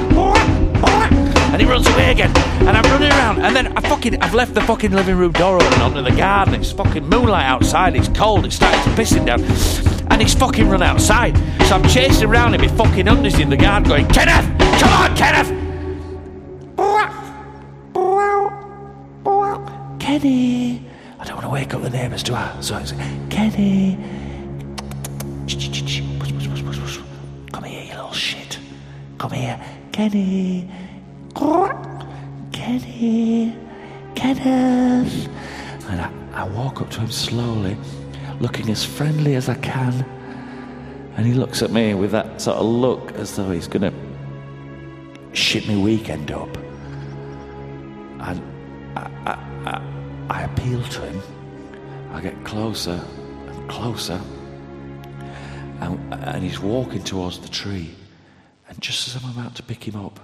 [1.52, 2.30] And he runs away again,
[2.60, 5.56] and I'm running around, and then I fucking, I've left the fucking living room door
[5.56, 6.54] open onto the garden.
[6.54, 7.96] It's fucking moonlight outside.
[7.96, 8.46] It's cold.
[8.46, 9.42] It's starting to pissing down,
[10.12, 11.36] and he's fucking run outside.
[11.66, 14.46] So I'm chasing around him, with fucking undies in the garden, going, Kenneth,
[15.10, 15.50] on, Kenneth.
[19.98, 20.84] Kenny.
[21.18, 22.56] I don't want to wake up the neighbours, do I?
[22.60, 22.96] So I say,
[23.28, 23.96] Kenny.
[27.52, 28.58] Come here, you little shit.
[29.18, 29.60] Come here.
[29.92, 30.68] Kenny.
[32.52, 33.56] Kenny.
[34.14, 35.28] Kenneth.
[35.88, 37.76] And I, I walk up to him slowly,
[38.40, 40.04] looking as friendly as I can.
[41.16, 44.09] And he looks at me with that sort of look as though he's going to
[45.32, 46.54] shit me weekend up.
[48.20, 48.42] And
[48.96, 49.32] I, I,
[49.66, 51.22] I, I appeal to him.
[52.12, 53.00] I get closer
[53.46, 54.20] and closer.
[55.80, 57.94] And, and he's walking towards the tree.
[58.68, 60.20] And just as I'm about to pick him up.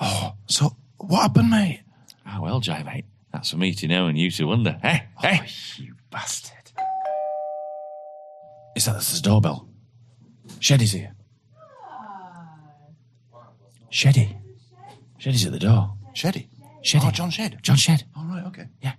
[0.00, 1.82] Oh, so what happened, mate?
[2.24, 3.04] Ah, well, Jay, mate.
[3.32, 4.78] That's for me to know and you to wonder.
[4.82, 5.40] Hey, hey.
[5.76, 6.72] You bastard.
[8.76, 9.68] Is that that's the doorbell?
[10.60, 11.12] Sheddy's here.
[13.90, 14.36] Sheddy.
[15.20, 15.94] Sheddy's at the door.
[16.14, 16.48] Sheddy?
[16.82, 17.08] Sheddy.
[17.08, 17.58] Oh, John Shed.
[17.62, 18.04] John Shed.
[18.16, 18.66] All right, okay.
[18.82, 18.92] Yeah.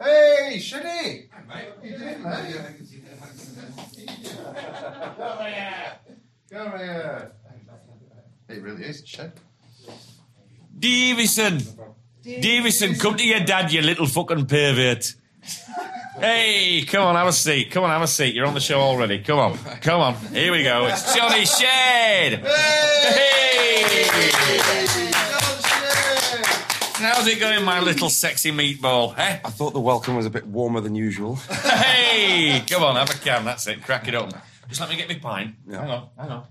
[0.00, 1.28] Hey, Sheddy!
[1.30, 2.54] What are you doing, mate?
[5.16, 5.98] Come here!
[6.50, 7.32] Come here!
[8.48, 9.32] It really is, Shed.
[10.78, 11.62] Davison.
[12.22, 15.14] Davison, come to your dad, you little fucking pervert.
[16.18, 17.72] Hey, come on, have a seat.
[17.72, 18.34] Come on, have a seat.
[18.34, 19.18] You're on the show already.
[19.18, 20.14] Come on, come on.
[20.14, 20.86] Here we go.
[20.86, 22.34] It's Johnny Shed.
[22.44, 23.84] Hey!
[26.96, 29.18] How's it going, my little sexy meatball?
[29.18, 29.40] Eh?
[29.44, 31.34] I thought the welcome was a bit warmer than usual.
[31.34, 33.44] Hey, come on, have a can.
[33.44, 33.82] That's it.
[33.82, 34.32] Crack it up.
[34.68, 35.56] Just let me get my pint.
[35.68, 36.44] Hang on, hang on.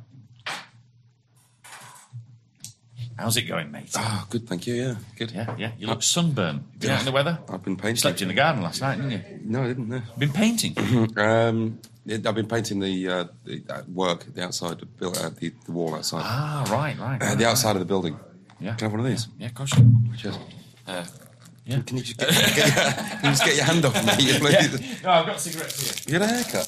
[3.18, 3.90] How's it going, mate?
[3.96, 4.74] Ah, good, thank you.
[4.74, 5.32] Yeah, good.
[5.32, 5.72] Yeah, yeah.
[5.78, 6.80] You look sunburned.
[6.80, 7.40] Been out in the weather?
[7.50, 7.98] I've been painting.
[7.98, 9.22] Slept in the garden last night, didn't you?
[9.44, 9.90] No, I didn't.
[9.90, 10.02] No.
[10.18, 10.78] Been painting.
[11.18, 15.96] um, I've been painting the, uh, the uh, work, the outside, uh, the, the wall
[15.96, 16.24] outside.
[16.26, 17.22] Ah, right, right.
[17.22, 17.52] Uh, right, the right.
[17.52, 18.20] outside of the building.
[18.60, 18.76] Yeah.
[18.76, 19.28] Can I have one of these?
[19.38, 19.74] Yeah, of course.
[20.18, 20.38] Cheers.
[20.88, 21.06] Uh,
[21.66, 21.82] yeah.
[21.82, 24.68] Can you just get, get your, can you just get your hand off me, Yeah.
[25.04, 26.14] No, I've got cigarettes here.
[26.16, 26.68] You had a haircut?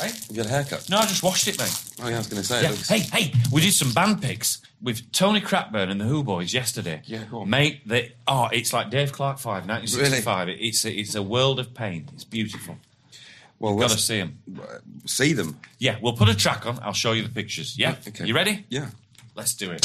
[0.00, 0.12] Hey?
[0.30, 0.88] You got a haircut?
[0.88, 1.74] No, I just washed it, mate.
[2.02, 2.60] Oh, yeah, I was going to say.
[2.60, 2.70] it Yeah.
[2.70, 6.54] looks- Hey, hey, we did some band picks with Tony Crapburn and the Who Boys
[6.54, 7.02] yesterday.
[7.04, 7.50] Yeah, go on.
[7.50, 10.48] Mate, they, oh, it's like Dave Clark 5, 1965.
[10.50, 12.08] It's, a, it's a world of pain.
[12.14, 12.76] It's beautiful.
[13.58, 14.38] Well, You've got to see them.
[14.60, 15.58] Uh, see them?
[15.80, 16.78] Yeah, we'll put a track on.
[16.80, 17.76] I'll show you the pictures.
[17.76, 17.96] Yeah?
[18.06, 18.24] Okay.
[18.24, 18.66] You ready?
[18.68, 18.90] Yeah.
[19.34, 19.84] Let's do it.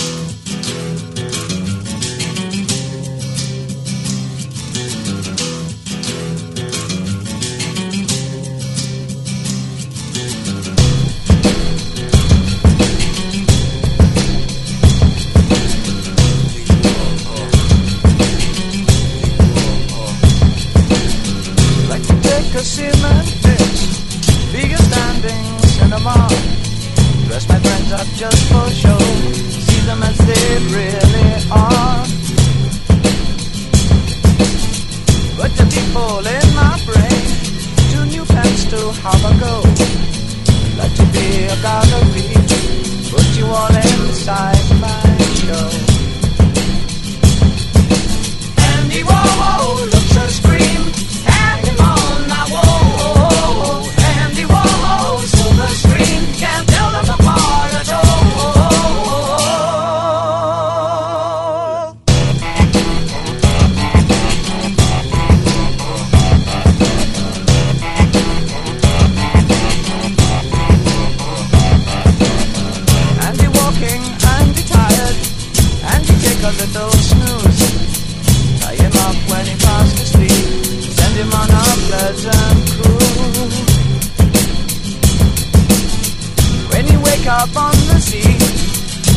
[87.44, 88.24] Up on the sea,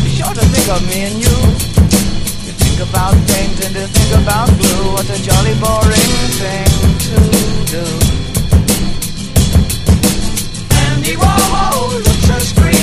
[0.03, 1.37] be sure to think of me and you.
[2.47, 4.93] You think about paint and you think about glue.
[4.95, 6.73] What a jolly boring thing
[7.07, 7.17] to
[7.75, 7.85] do.
[10.87, 12.76] Andy Warhol looks a scream.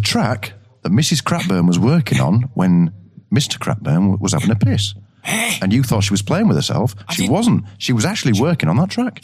[0.00, 1.22] The track that Mrs.
[1.22, 2.92] Crapburn was working on when
[3.32, 3.58] Mr.
[3.58, 4.94] Crapburn was having a piss.
[5.24, 5.58] Eh?
[5.60, 6.94] And you thought she was playing with herself.
[7.10, 7.64] She wasn't.
[7.78, 9.22] She was actually working on that track.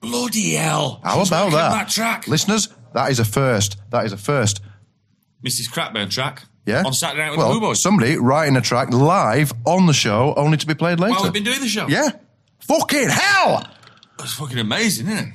[0.00, 1.00] Bloody hell.
[1.04, 1.70] How She's about working that?
[1.70, 2.26] that track.
[2.26, 3.76] Listeners, that is a first.
[3.90, 4.62] That is a first.
[5.44, 5.68] Mrs.
[5.68, 6.44] Crapburn track.
[6.64, 6.82] Yeah.
[6.86, 7.82] On Saturday Night with well, the Blue Boys.
[7.82, 11.12] somebody writing a track live on the show, only to be played later.
[11.12, 11.86] While we've been doing the show.
[11.88, 12.08] Yeah.
[12.60, 13.66] Fucking hell!
[14.16, 15.34] That's fucking amazing, isn't it?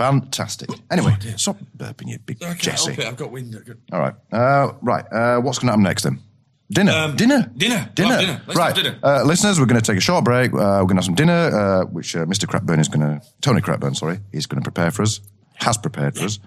[0.00, 0.70] Fantastic.
[0.90, 3.04] Anyway, stop burping, you big can't Jesse.
[3.04, 3.54] I've got wind.
[3.92, 4.14] All right.
[4.32, 5.04] Uh, right.
[5.12, 6.20] Uh, what's going to happen next then?
[6.70, 6.92] Dinner.
[6.92, 7.50] Um, dinner.
[7.54, 7.90] dinner.
[7.94, 8.08] Dinner.
[8.08, 8.42] We'll dinner.
[8.46, 8.74] Let's right.
[8.74, 8.98] dinner.
[9.02, 10.54] Uh, listeners, we're going to take a short break.
[10.54, 12.46] Uh, we're going to have some dinner, uh, which uh, Mr.
[12.46, 15.20] Crapburn is going to, Tony Crapburn, sorry, is going to prepare for us,
[15.56, 16.38] has prepared for us.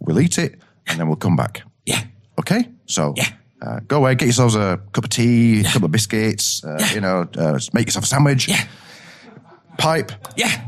[0.00, 1.62] We'll eat it and then we'll come back.
[1.86, 2.04] Yeah.
[2.38, 2.68] Okay?
[2.84, 3.14] So,
[3.62, 7.00] uh, go away, get yourselves a cup of tea, a couple of biscuits, uh, you
[7.00, 8.48] know, uh, make yourself a sandwich.
[8.48, 8.66] Yeah.
[9.78, 10.12] Pipe.
[10.36, 10.67] Yeah.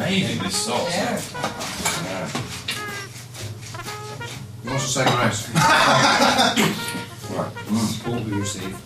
[0.00, 0.94] Amazing, this sauce.
[0.94, 1.20] Yeah.
[4.64, 5.54] You want to say grace?
[7.30, 7.52] right.
[8.06, 8.76] What we receive.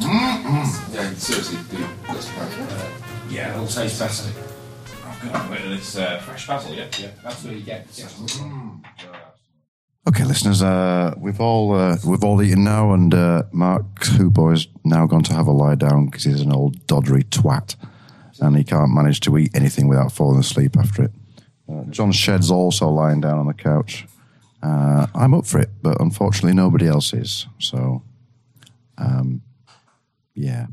[0.00, 0.94] Mm-mm.
[0.94, 1.84] Yeah, seriously, do.
[2.08, 3.30] That's fine.
[3.30, 4.30] Yeah, it'll taste better.
[5.06, 6.88] I've got a bit of this uh, fresh basil, yeah?
[6.98, 7.86] Yeah, that's what you get.
[7.94, 8.08] Yeah.
[10.08, 15.06] Okay, listeners, uh, we've all uh, we've all eaten now, and uh, Mark Hooboy's now
[15.06, 17.76] gone to have a lie down because he's an old doddery twat,
[18.40, 21.12] and he can't manage to eat anything without falling asleep after it.
[21.70, 24.06] Uh, John Shed's also lying down on the couch.
[24.62, 27.46] Uh, I'm up for it, but unfortunately, nobody else is.
[27.58, 28.02] So,
[28.98, 29.42] um,
[30.34, 30.66] yeah.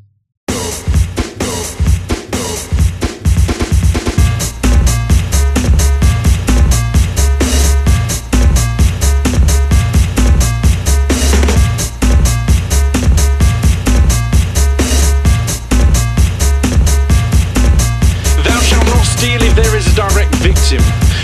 [19.81, 20.77] Is a direct victim.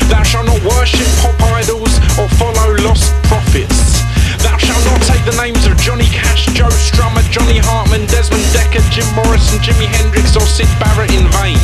[0.10, 4.02] Thou shalt not worship pop idols or follow lost prophets.
[4.42, 8.82] Thou shalt not take the names of Johnny Cash, Joe Strummer, Johnny Hartman, Desmond Dekker,
[8.90, 11.62] Jim Morrison, Jimi Hendrix, or Syd Barrett in vain.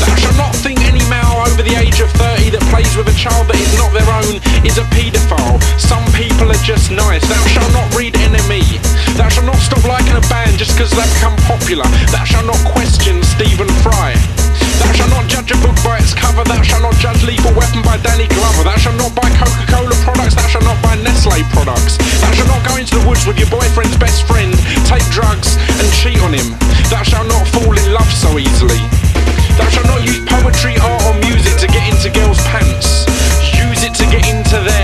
[0.00, 3.16] Thou shalt not think any male over the age of 30 that plays with a
[3.20, 5.60] child that is not their own is a paedophile.
[5.76, 7.20] Some people are just nice.
[7.28, 8.64] Thou shalt not read NME.
[9.20, 11.84] Thou shalt not stop liking a band just because they've become popular.
[12.08, 14.16] Thou shalt not question Stephen Fry.
[14.78, 16.44] Thou shalt not judge a book by its cover.
[16.44, 18.62] Thou shalt not judge Lethal Weapon by Danny Glover.
[18.62, 20.34] Thou shalt not buy Coca-Cola products.
[20.38, 21.98] Thou shalt not buy Nestle products.
[22.22, 24.54] Thou shalt not go into the woods with your boyfriend's best friend,
[24.86, 26.54] take drugs and cheat on him.
[26.88, 28.80] Thou shalt not fall in love so easily.
[29.58, 33.04] Thou shalt not use poetry, art, or music to get into girls' pants.
[33.52, 34.79] Use it to get into their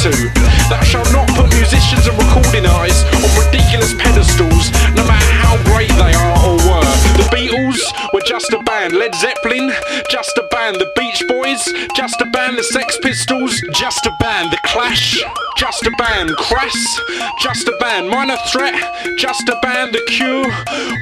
[0.00, 0.32] to.
[0.72, 5.92] Thou shalt not put musicians and recording artists on ridiculous pedestals, no matter how great
[6.00, 6.88] they are or were.
[7.20, 7.80] The Beatles
[8.14, 8.94] were just a band.
[8.94, 9.70] Led Zeppelin,
[10.08, 10.76] just a band.
[10.76, 11.62] The Beach Boys,
[11.94, 12.56] just a band.
[12.56, 14.50] The Sex Pistols, just a band.
[14.52, 15.22] The Clash,
[15.58, 16.30] just a band.
[16.36, 17.00] Crass,
[17.40, 18.08] just a band.
[18.08, 18.74] Minor Threat,
[19.18, 19.92] just a band.
[19.92, 20.48] The Cure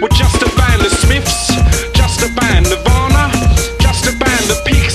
[0.03, 0.83] were just a band.
[0.83, 1.55] The Smiths,
[1.95, 2.67] just a band.
[2.67, 3.31] Nirvana,
[3.79, 4.45] just a band.
[4.51, 4.88] The Pixies,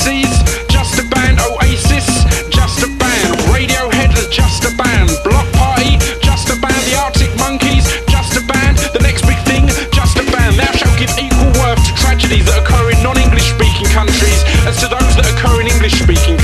[15.84, 16.42] English speaking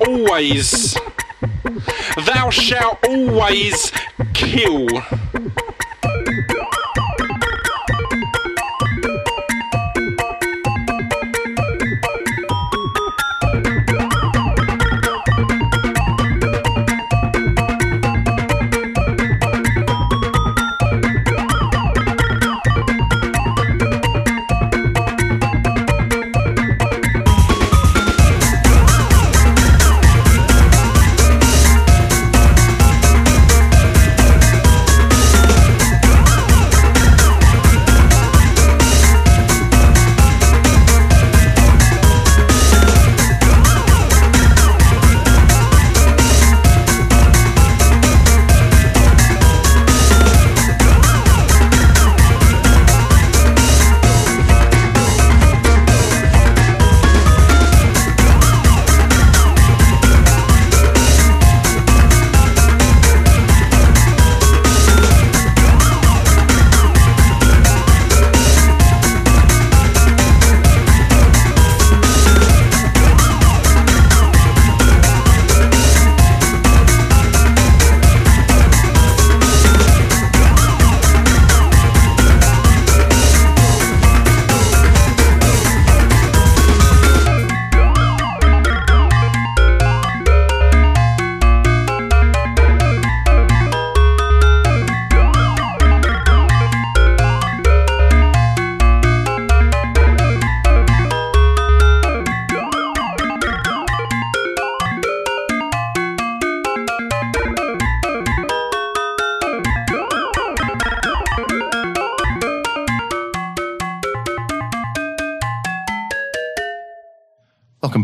[0.00, 0.96] always,
[2.26, 3.92] thou shalt always
[4.34, 4.86] kill.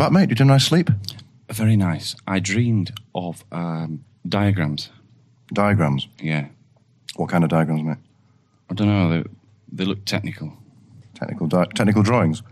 [0.04, 0.28] Back, mate.
[0.28, 0.90] Did you have a nice sleep?
[1.50, 2.14] Very nice.
[2.26, 4.90] I dreamed of um, diagrams.
[5.52, 6.08] Diagrams?
[6.20, 6.48] Yeah.
[7.16, 7.96] What kind of diagrams, mate?
[8.70, 9.10] I don't know.
[9.10, 9.28] They,
[9.72, 10.52] they look technical.
[11.14, 12.42] Technical di- technical drawings?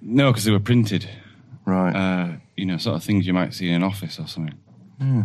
[0.00, 1.08] No, because they were printed.
[1.64, 1.94] Right.
[1.94, 4.54] Uh, you know, sort of things you might see in an office or something.
[5.00, 5.24] Yeah.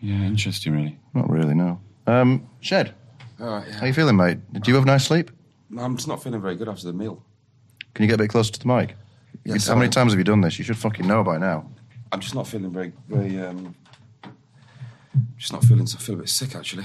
[0.00, 0.98] Yeah, interesting, really.
[1.14, 1.80] Not really, no.
[2.06, 2.94] Um, Shed,
[3.40, 3.74] All right, yeah.
[3.80, 4.38] how you feeling, mate?
[4.52, 5.30] Did you have a nice sleep?
[5.78, 7.22] I'm just not feeling very good after the meal.
[7.94, 8.96] Can you get a bit closer to the mic?
[9.44, 10.58] Yeah, how many times have you done this?
[10.58, 11.68] You should fucking know by now.
[12.12, 13.40] I'm just not feeling very, very.
[13.40, 13.74] Um,
[15.36, 15.82] just not feeling.
[15.82, 16.84] I feel a bit sick actually.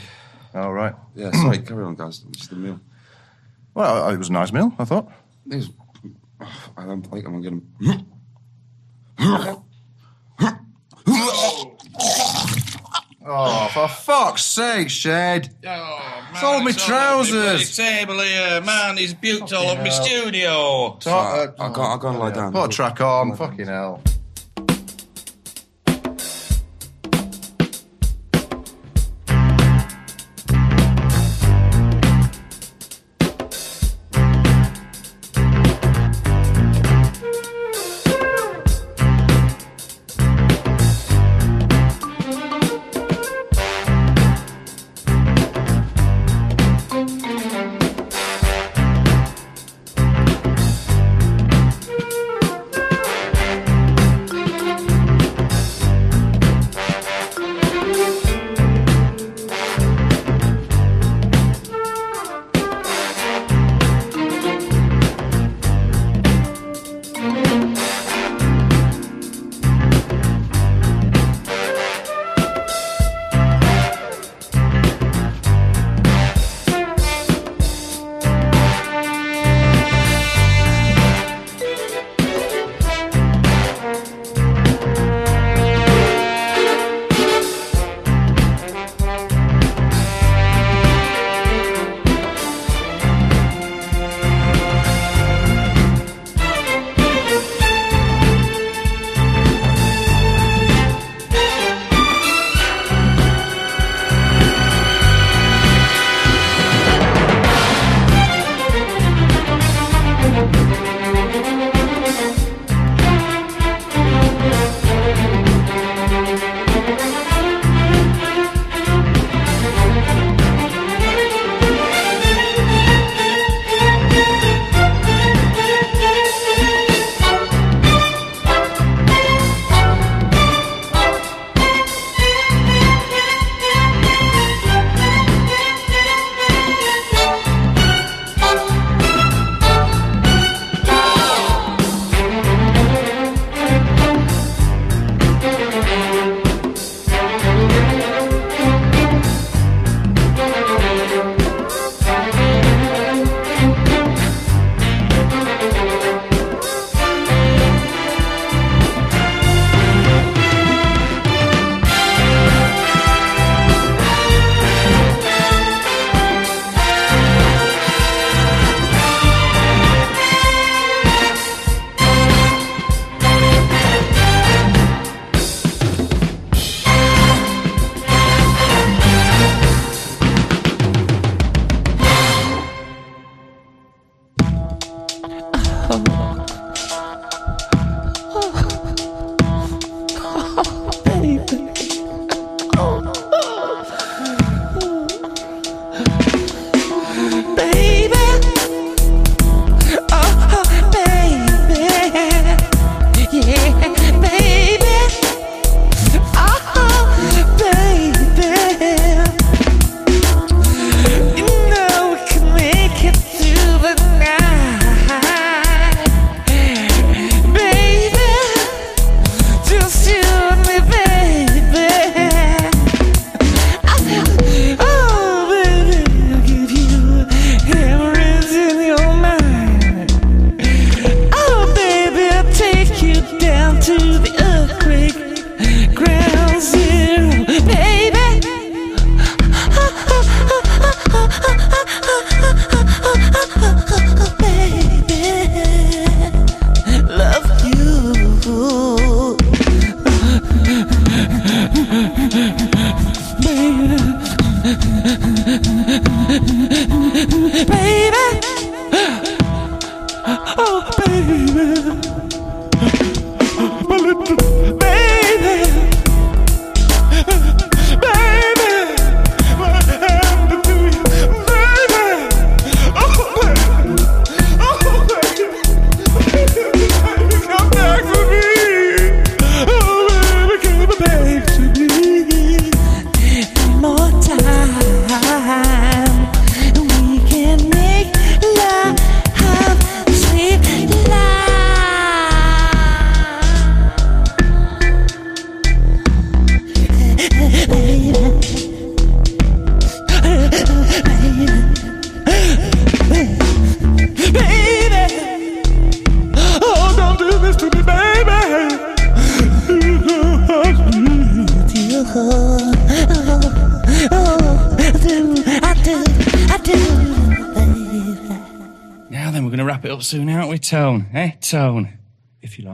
[0.53, 0.95] All right.
[1.15, 1.59] Yeah, sorry.
[1.59, 2.23] carry on, guys.
[2.30, 2.80] It's the meal.
[3.73, 5.11] Well, it was a nice meal, I thought.
[5.51, 5.69] It was,
[6.77, 7.61] I don't think I'm going
[13.27, 15.49] Oh, for fuck's sake, Shed!
[15.65, 17.76] Oh, It's all my trousers.
[17.76, 18.97] table here, man.
[18.97, 20.03] He's buked all up my hell.
[20.03, 20.97] studio.
[20.99, 22.52] Sorry, I'll go, I'll go and lie down.
[22.53, 24.02] Put a track on, fucking hell.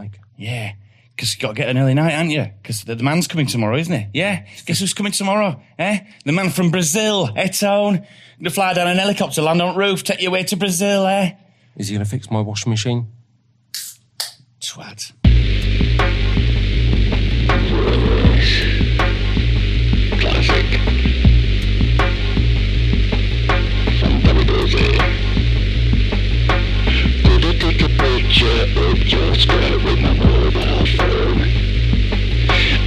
[0.02, 0.20] Like.
[0.38, 0.74] Yeah.
[1.16, 2.48] Because you got to get an early night, aren't you?
[2.62, 4.08] Because the, the man's coming tomorrow, isn't he?
[4.20, 4.46] Yeah.
[4.66, 5.62] Guess who's coming tomorrow?
[5.78, 6.00] Eh?
[6.26, 8.08] The man from Brazil, eh, Tone?
[8.44, 11.34] To fly down an helicopter, land on roof, take you away to Brazil, eh?
[11.76, 13.08] Is he going to fix my washing machine?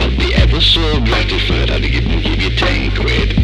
[0.01, 3.39] I'd be ever so gratified I'd even give you ten quid.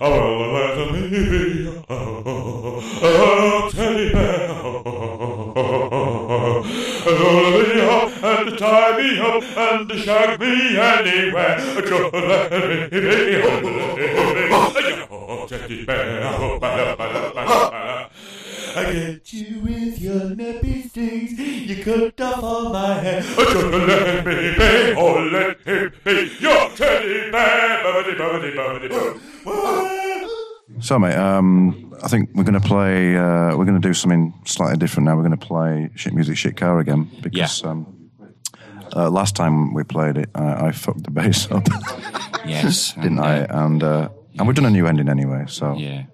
[0.00, 0.76] Oh, let
[3.70, 4.48] teddy bear.
[8.56, 9.88] Tie me up and
[10.40, 11.58] me anywhere.
[11.58, 12.50] Just let
[12.92, 12.98] me
[15.48, 16.22] teddy bear.
[18.76, 21.38] I get you with your nappy stings.
[21.38, 23.20] You cut off all my hair.
[23.22, 27.82] Just let me be, oh let him be your teddy bear.
[27.84, 28.88] Bubbity, bubbity, bubbity,
[29.44, 30.28] bubbity.
[30.80, 33.14] So, mate, um, I think we're going to play.
[33.16, 35.14] Uh, we're going to do something slightly different now.
[35.16, 38.10] We're going to play shit music, shit car again because um,
[38.96, 41.66] uh, last time we played it, I, I fucked the bass up.
[42.44, 43.42] Yes, didn't and, I?
[43.42, 45.44] uh, And uh, and we've done a new ending anyway.
[45.46, 46.04] So Yeah.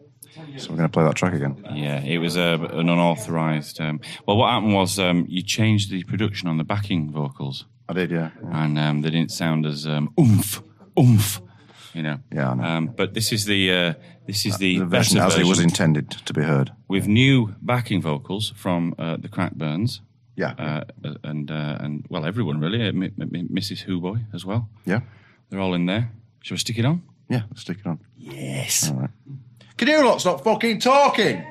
[0.59, 1.57] So we're going to play that track again.
[1.73, 3.81] Yeah, it was uh, an unauthorized.
[3.81, 7.65] Um, well, what happened was um, you changed the production on the backing vocals.
[7.89, 8.31] I did, yeah.
[8.53, 10.63] And um, they didn't sound as um, oomph,
[10.99, 11.41] oomph.
[11.95, 12.19] You know.
[12.33, 12.63] Yeah, I know.
[12.65, 13.95] Um, but this is the uh,
[14.27, 16.73] this is the, the version as it was intended to be heard.
[16.87, 20.01] with new backing vocals from uh, the Crackburns.
[20.37, 20.53] Yeah.
[20.59, 20.85] Uh,
[21.25, 22.83] and uh, and well, everyone really.
[22.83, 23.87] Uh, M- M- Mrs.
[23.87, 24.69] Hooboy as well.
[24.85, 25.01] Yeah.
[25.51, 26.13] They're all in there.
[26.43, 27.03] Shall we stick it on?
[27.31, 27.99] Yeah, let's stick it on.
[28.17, 28.91] Yes.
[28.91, 29.11] All right.
[29.79, 31.45] Can you lot stop fucking talking?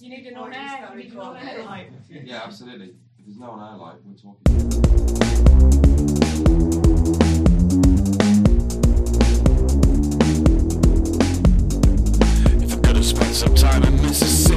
[0.00, 0.92] You need to know now.
[0.92, 1.80] You need to know now.
[2.08, 2.94] Yeah, absolutely.
[3.18, 4.40] If there's no one I like, we're talking.
[12.62, 14.49] If I could have spent some time in Mississippi,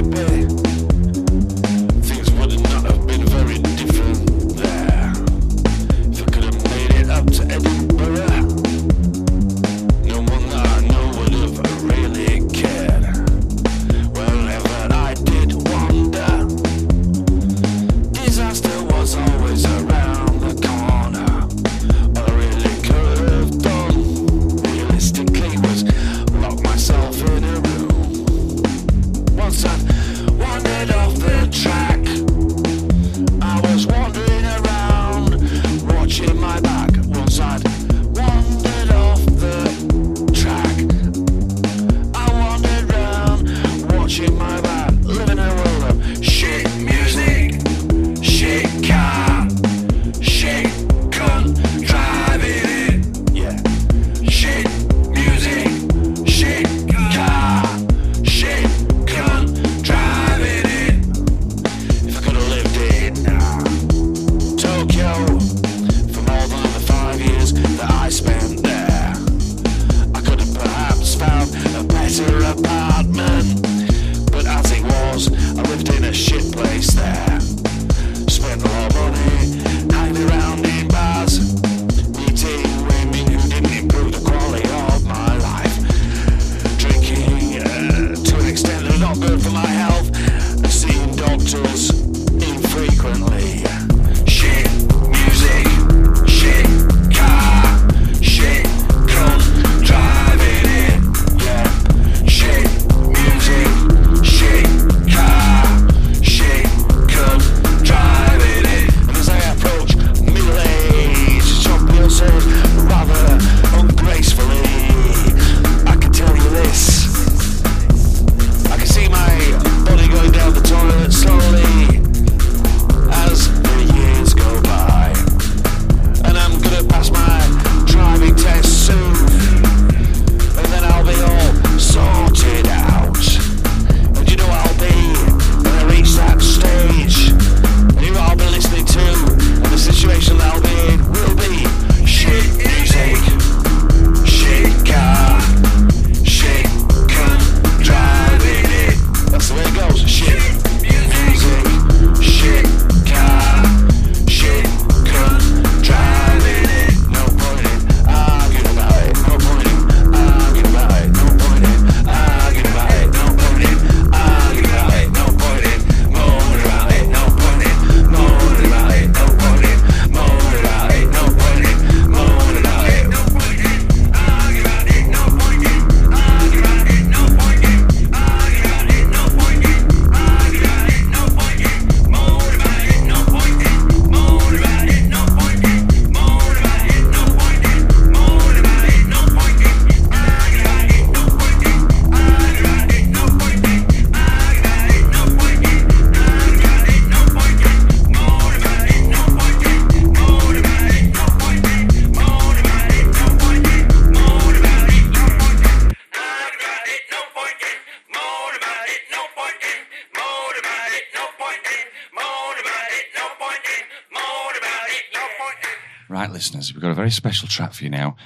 [216.54, 218.16] listeners, we've got a very special track for you now.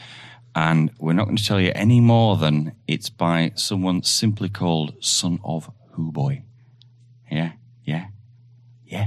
[0.54, 4.94] And we're not going to tell you any more than it's by someone simply called
[5.00, 6.42] Son of Who Boy.
[7.30, 7.52] Yeah?
[7.84, 8.06] Yeah?
[8.84, 9.06] Yeah?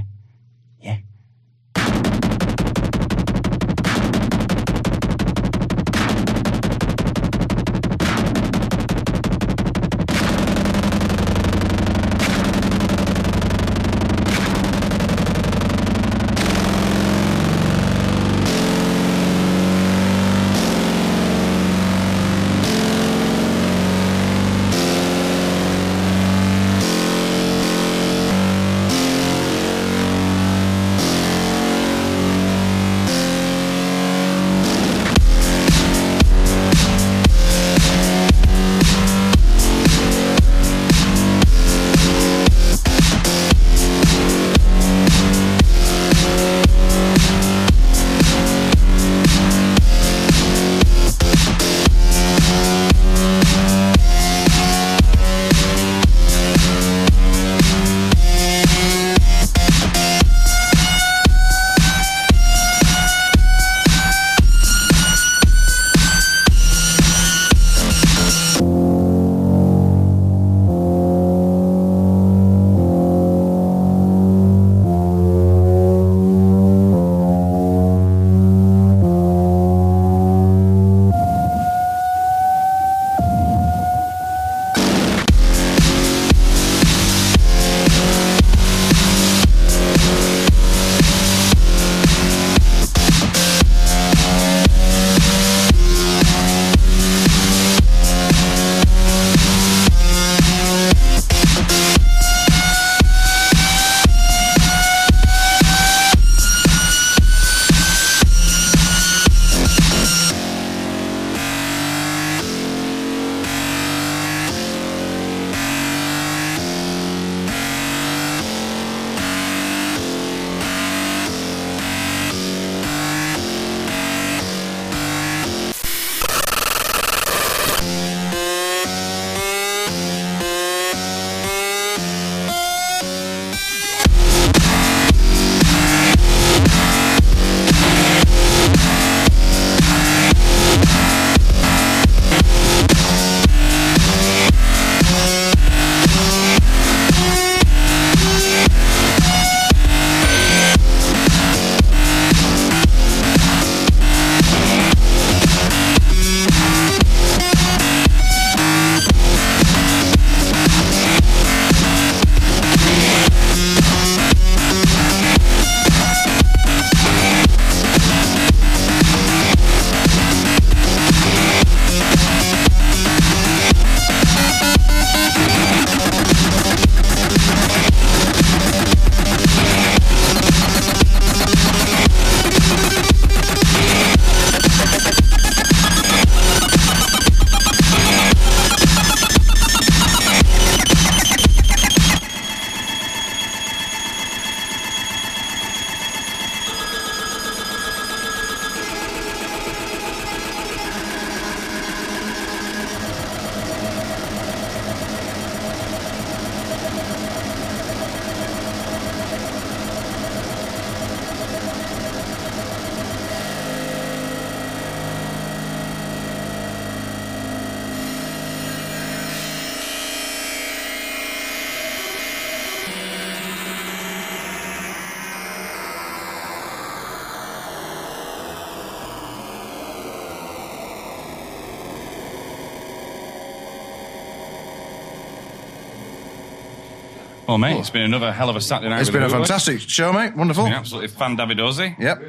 [237.52, 239.00] Well, mate, it's been another hell of a Saturday night.
[239.00, 239.48] It's with been a Hooligans.
[239.48, 240.34] fantastic show, mate.
[240.34, 240.64] Wonderful.
[240.64, 241.98] It's been absolutely fan Davidosi.
[241.98, 242.22] Yep.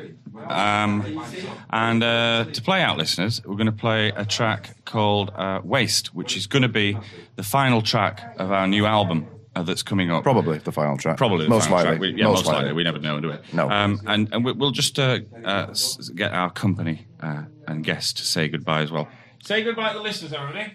[0.52, 1.24] Um,
[1.70, 6.14] and uh, to play out, listeners, we're going to play a track called uh, Waste,
[6.14, 6.98] which is going to be
[7.38, 10.24] the final track of our new album uh, that's coming up.
[10.24, 11.16] Probably the final track.
[11.16, 11.90] Probably the Most final likely.
[11.91, 12.02] track.
[12.02, 12.74] We, yeah, most, likely.
[12.74, 13.36] We never know, do we?
[13.54, 13.70] No.
[13.70, 18.12] Um, and and we, we'll just uh, uh, s- get our company uh, and guests
[18.14, 19.08] to say goodbye as well.
[19.41, 20.74] Say goodbye to the listeners, everybody.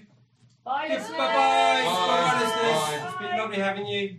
[0.65, 1.19] Bye, listeners.
[1.19, 1.85] Bye-bye.
[1.85, 3.05] Bye, listeners.
[3.13, 4.17] It's been lovely having you.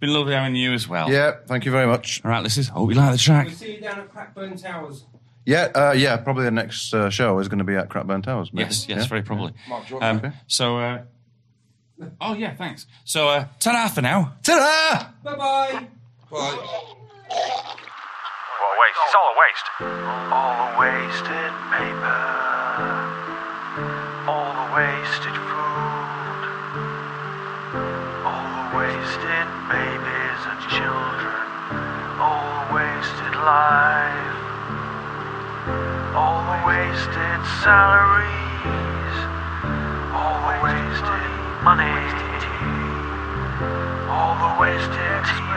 [0.00, 1.10] Been lovely having you as well.
[1.10, 2.22] Yeah, thank you very much.
[2.24, 2.68] All right, listeners.
[2.68, 3.46] Hope you like the track.
[3.46, 5.04] We'll see you down at Crackburn Towers.
[5.44, 6.16] Yeah, uh, yeah.
[6.16, 8.50] Probably the next uh, show is going to be at Crackburn Towers.
[8.52, 8.64] Maybe.
[8.68, 9.06] Yes, yes, Yeah?
[9.08, 9.52] very probably.
[9.68, 10.32] Mark Jordan, Um, okay.
[10.46, 11.02] So, uh,
[12.20, 12.86] oh yeah, thanks.
[13.04, 14.34] So, uh, ta-da for now.
[14.42, 15.06] Ta-da!
[15.22, 15.86] Bye-bye.
[16.30, 16.58] Bye.
[18.60, 19.00] Well, waste.
[19.04, 19.66] It's all a waste.
[20.32, 22.20] All the wasted paper.
[24.30, 25.59] All the wasted food.
[28.90, 31.46] Wasted babies and children.
[32.18, 34.38] All the wasted life.
[36.18, 39.14] All the wasted salaries.
[40.10, 41.30] All the wasted
[41.62, 41.98] money.
[44.10, 45.54] All the wasted TV.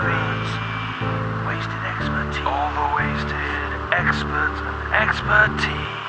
[1.48, 2.46] Wasted expertise.
[2.46, 6.03] All the wasted experts and expertise.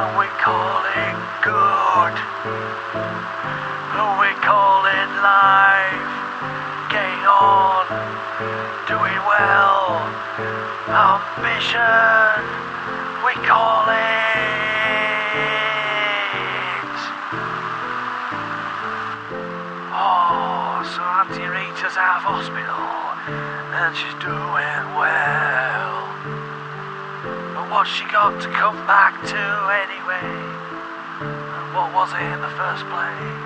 [0.00, 2.14] And we call it good.
[4.16, 6.14] We call it life.
[6.88, 7.84] Getting on.
[8.88, 10.00] Doing well.
[10.88, 12.40] Ambition.
[13.28, 14.00] We call it.
[19.92, 23.00] Oh, so Auntie Rita's out of hospital
[23.76, 25.79] and she's doing well.
[27.70, 30.26] But what's she got to come back to anyway?
[31.22, 33.38] And what was it in the first place?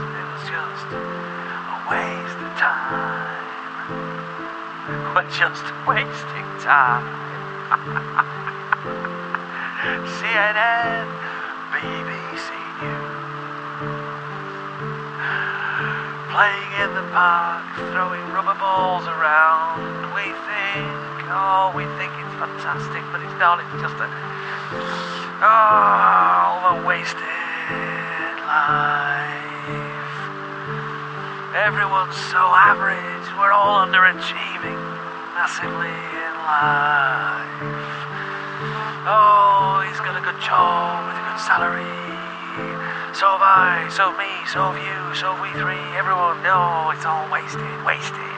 [0.00, 3.44] It was just a waste of time.
[5.12, 7.04] We're just wasting time.
[10.08, 11.04] CNN,
[11.76, 12.48] BBC
[12.80, 13.28] News.
[16.32, 19.84] Playing in the park, throwing rubber balls around.
[20.16, 23.60] We think, oh, we think fantastic, but it's not.
[23.62, 24.08] It's just a.
[25.40, 29.44] Oh, the wasted life.
[31.54, 33.26] Everyone's so average.
[33.38, 34.80] We're all underachieving
[35.34, 37.94] massively in life.
[39.06, 41.84] Oh, he's got a good job with a good salary.
[43.14, 46.42] So have I, so have me, so have you, so have we three, everyone.
[46.42, 48.33] No, it's all wasted, wasted.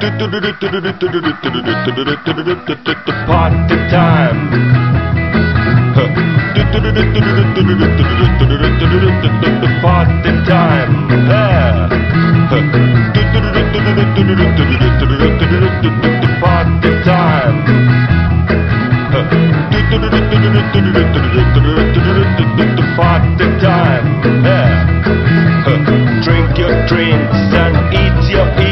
[0.00, 0.08] Part
[3.68, 4.40] the time.
[9.82, 10.08] Part
[10.46, 11.10] time.
[23.60, 24.00] Time.
[26.22, 28.69] Drink your drinks and eat your eat.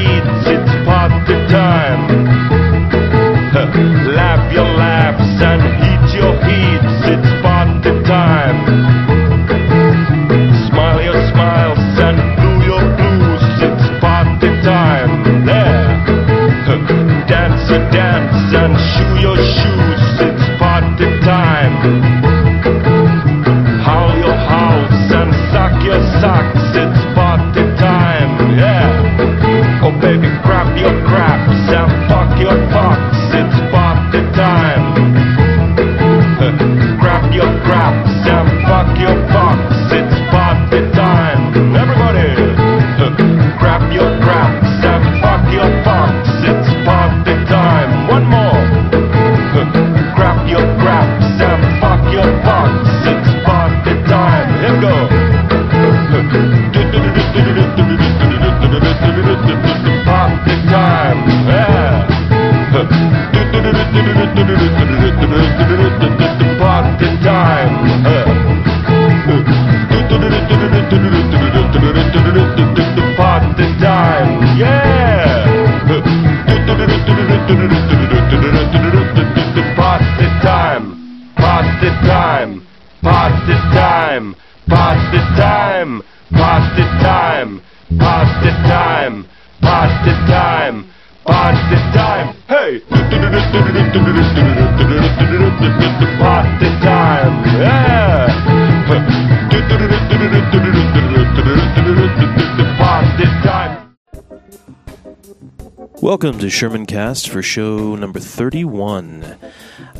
[106.08, 109.36] Welcome to Sherman Cast for show number 31.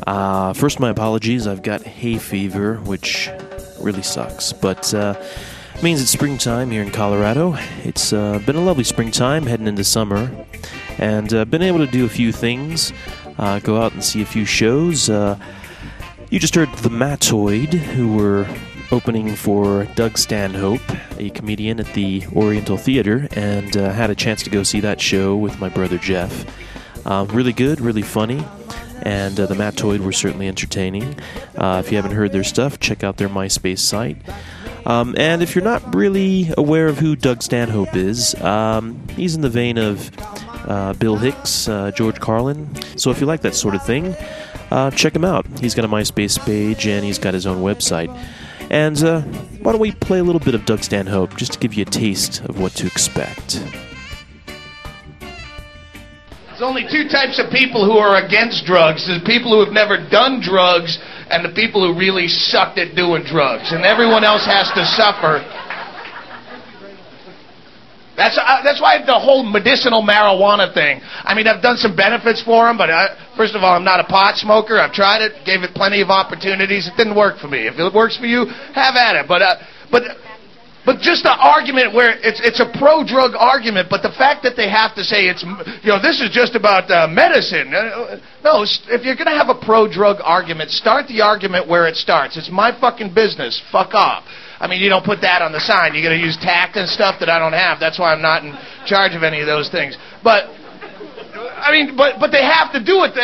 [0.07, 1.45] Uh, first, my apologies.
[1.45, 3.29] I've got hay fever, which
[3.79, 5.13] really sucks, but uh,
[5.83, 7.55] means it's springtime here in Colorado.
[7.83, 10.31] It's uh, been a lovely springtime heading into summer,
[10.97, 12.91] and uh, been able to do a few things.
[13.37, 15.11] Uh, go out and see a few shows.
[15.11, 15.37] Uh,
[16.31, 18.47] you just heard the Matoid, who were
[18.91, 20.81] opening for Doug Stanhope,
[21.17, 24.99] a comedian at the Oriental Theater, and uh, had a chance to go see that
[25.01, 26.45] show with my brother Jeff.
[27.05, 28.43] Uh, really good, really funny.
[29.03, 31.17] and uh, the Mattoid were certainly entertaining.
[31.57, 34.17] Uh, if you haven't heard their stuff, check out their MySpace site.
[34.85, 39.41] Um, and if you're not really aware of who Doug Stanhope is, um, he's in
[39.41, 40.09] the vein of
[40.67, 42.75] uh, Bill Hicks, uh, George Carlin.
[42.97, 44.15] So if you like that sort of thing,
[44.71, 45.45] uh, check him out.
[45.59, 48.09] He's got a MySpace page and he's got his own website.
[48.69, 49.21] And uh,
[49.61, 51.89] why don't we play a little bit of Doug Stanhope just to give you a
[51.89, 53.59] taste of what to expect?
[56.47, 59.07] There's only two types of people who are against drugs.
[59.07, 60.99] There's people who have never done drugs
[61.31, 63.71] and the people who really sucked at doing drugs.
[63.71, 65.39] And everyone else has to suffer.
[68.19, 70.99] That's, uh, that's why the whole medicinal marijuana thing.
[71.23, 74.01] I mean, I've done some benefits for them, but I, first of all, I'm not
[74.01, 74.75] a pot smoker.
[74.77, 76.91] I've tried it, gave it plenty of opportunities.
[76.91, 77.63] It didn't work for me.
[77.71, 78.43] If it works for you,
[78.75, 79.25] have at it.
[79.25, 79.55] But, uh,
[79.89, 80.03] but
[80.85, 84.55] but just the argument where it's it's a pro drug argument, but the fact that
[84.55, 87.73] they have to say it's you know this is just about uh, medicine.
[87.75, 91.67] Uh, no, s- if you're going to have a pro drug argument, start the argument
[91.67, 92.37] where it starts.
[92.37, 93.61] It's my fucking business.
[93.71, 94.23] Fuck off.
[94.59, 95.95] I mean, you don't put that on the sign.
[95.95, 97.79] You're going to use tact and stuff that I don't have.
[97.79, 98.51] That's why I'm not in
[98.85, 99.97] charge of any of those things.
[100.23, 100.51] But
[101.59, 103.15] I mean, but but they have to do it.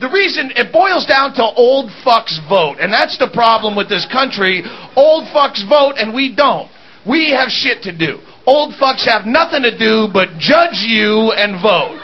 [0.00, 4.08] The reason it boils down to old fucks vote, and that's the problem with this
[4.10, 4.64] country.
[4.96, 6.68] Old fucks vote, and we don't.
[7.06, 8.18] We have shit to do.
[8.44, 11.94] Old fucks have nothing to do but judge you and vote.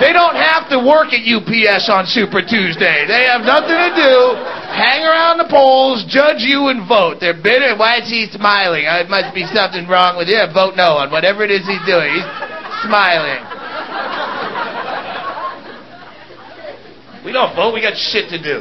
[0.00, 3.06] They don't have to work at UPS on Super Tuesday.
[3.06, 4.14] They have nothing to do.
[4.74, 7.16] Hang around the polls, judge you and vote.
[7.20, 7.78] They're bitter.
[7.78, 8.84] Why is he smiling?
[8.86, 10.42] Uh, It must be something wrong with you.
[10.52, 12.10] Vote no on whatever it is he's doing.
[12.12, 12.28] He's
[12.84, 13.40] smiling.
[17.24, 17.72] We don't vote.
[17.72, 18.60] We got shit to do.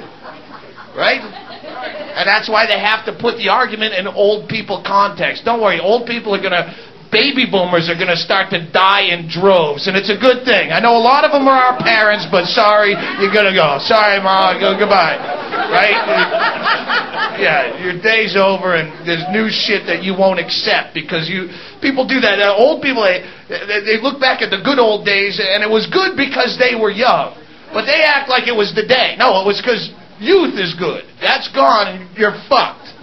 [0.96, 1.20] Right?
[1.20, 5.44] And that's why they have to put the argument in old people context.
[5.44, 6.70] Don't worry, old people are going to,
[7.14, 9.86] baby boomers are going to start to die in droves.
[9.86, 10.74] And it's a good thing.
[10.74, 13.78] I know a lot of them are our parents, but sorry, you're going to go.
[13.86, 15.22] Sorry, Mom, go goodbye.
[15.70, 15.96] Right?
[17.38, 21.50] Yeah, your day's over and there's new shit that you won't accept because you,
[21.82, 22.42] people do that.
[22.42, 25.90] Uh, old people, they, they, look back at the good old days and it was
[25.90, 27.38] good because they were young.
[27.74, 29.16] But they act like it was the day.
[29.18, 31.06] No, it was because youth is good.
[31.22, 32.94] That's gone and you're fucked.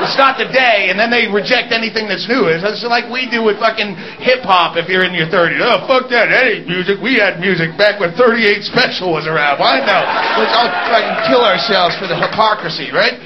[0.00, 2.48] It's not the day, and then they reject anything that's new.
[2.48, 3.94] It's it's like we do with fucking
[4.24, 5.60] hip hop if you're in your 30s.
[5.60, 6.32] Oh, fuck that.
[6.32, 6.96] That ain't music.
[7.04, 9.60] We had music back when 38 Special was around.
[9.60, 9.98] Why no?
[10.40, 13.20] Let's all fucking kill ourselves for the hypocrisy, right?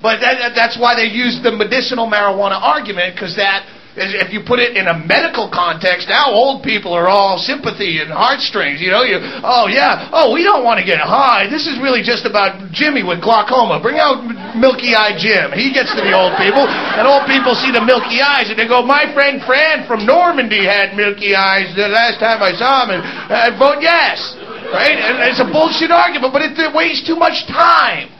[0.00, 3.66] But that, that- that's why they use the medicinal marijuana argument, because that,
[3.98, 8.10] if you put it in a medical context, now old people are all sympathy and
[8.10, 8.80] heartstrings.
[8.80, 11.50] You know, you, oh yeah, oh we don't want to get high.
[11.50, 13.82] This is really just about Jimmy with glaucoma.
[13.82, 14.22] Bring out
[14.54, 15.52] Milky Eye Jim.
[15.52, 18.66] He gets to the old people, and old people see the milky eyes, and they
[18.66, 22.98] go, my friend Fran from Normandy had milky eyes the last time I saw him,
[22.98, 24.36] and I vote yes.
[24.68, 25.00] Right?
[25.00, 28.12] And it's a bullshit argument, but it, it wastes too much time.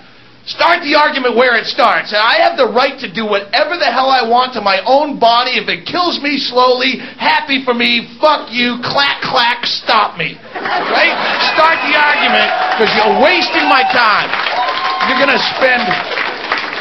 [0.78, 2.14] Start the argument where it starts.
[2.14, 5.58] I have the right to do whatever the hell I want to my own body.
[5.58, 10.38] If it kills me slowly, happy for me, fuck you, clack, clack, stop me.
[10.54, 11.18] Right?
[11.50, 12.46] Start the argument
[12.78, 14.30] because you're wasting my time.
[15.10, 15.82] You're going to spend.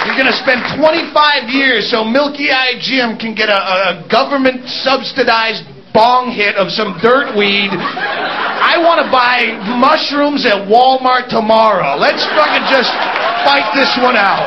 [0.06, 4.70] You're going to spend 25 years so Milky Eye Jim can get a, a government
[4.70, 5.66] subsidized
[5.98, 7.74] bong hit of some dirt weed.
[7.74, 11.98] I want to buy mushrooms at Walmart tomorrow.
[11.98, 12.94] Let's fucking just
[13.42, 14.46] fight this one out.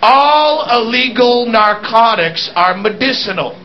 [0.00, 3.58] All illegal narcotics are medicinal.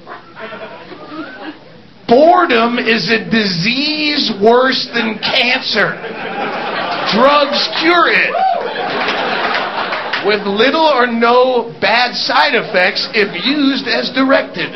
[2.08, 5.94] Boredom is a disease worse than cancer.
[7.14, 8.34] Drugs cure it.
[10.26, 14.72] With little or no bad side effects if used as directed.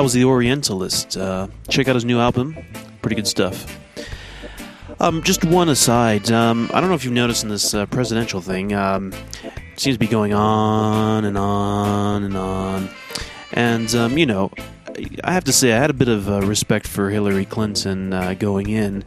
[0.00, 1.18] That was The Orientalist.
[1.18, 2.56] Uh, check out his new album.
[3.02, 3.78] Pretty good stuff.
[4.98, 6.30] Um, just one aside.
[6.30, 9.12] Um, I don't know if you've noticed in this uh, presidential thing, um,
[9.76, 12.88] seems to be going on and on and on.
[13.52, 14.50] And, um, you know,
[15.22, 18.32] I have to say, I had a bit of uh, respect for Hillary Clinton uh,
[18.32, 19.04] going in,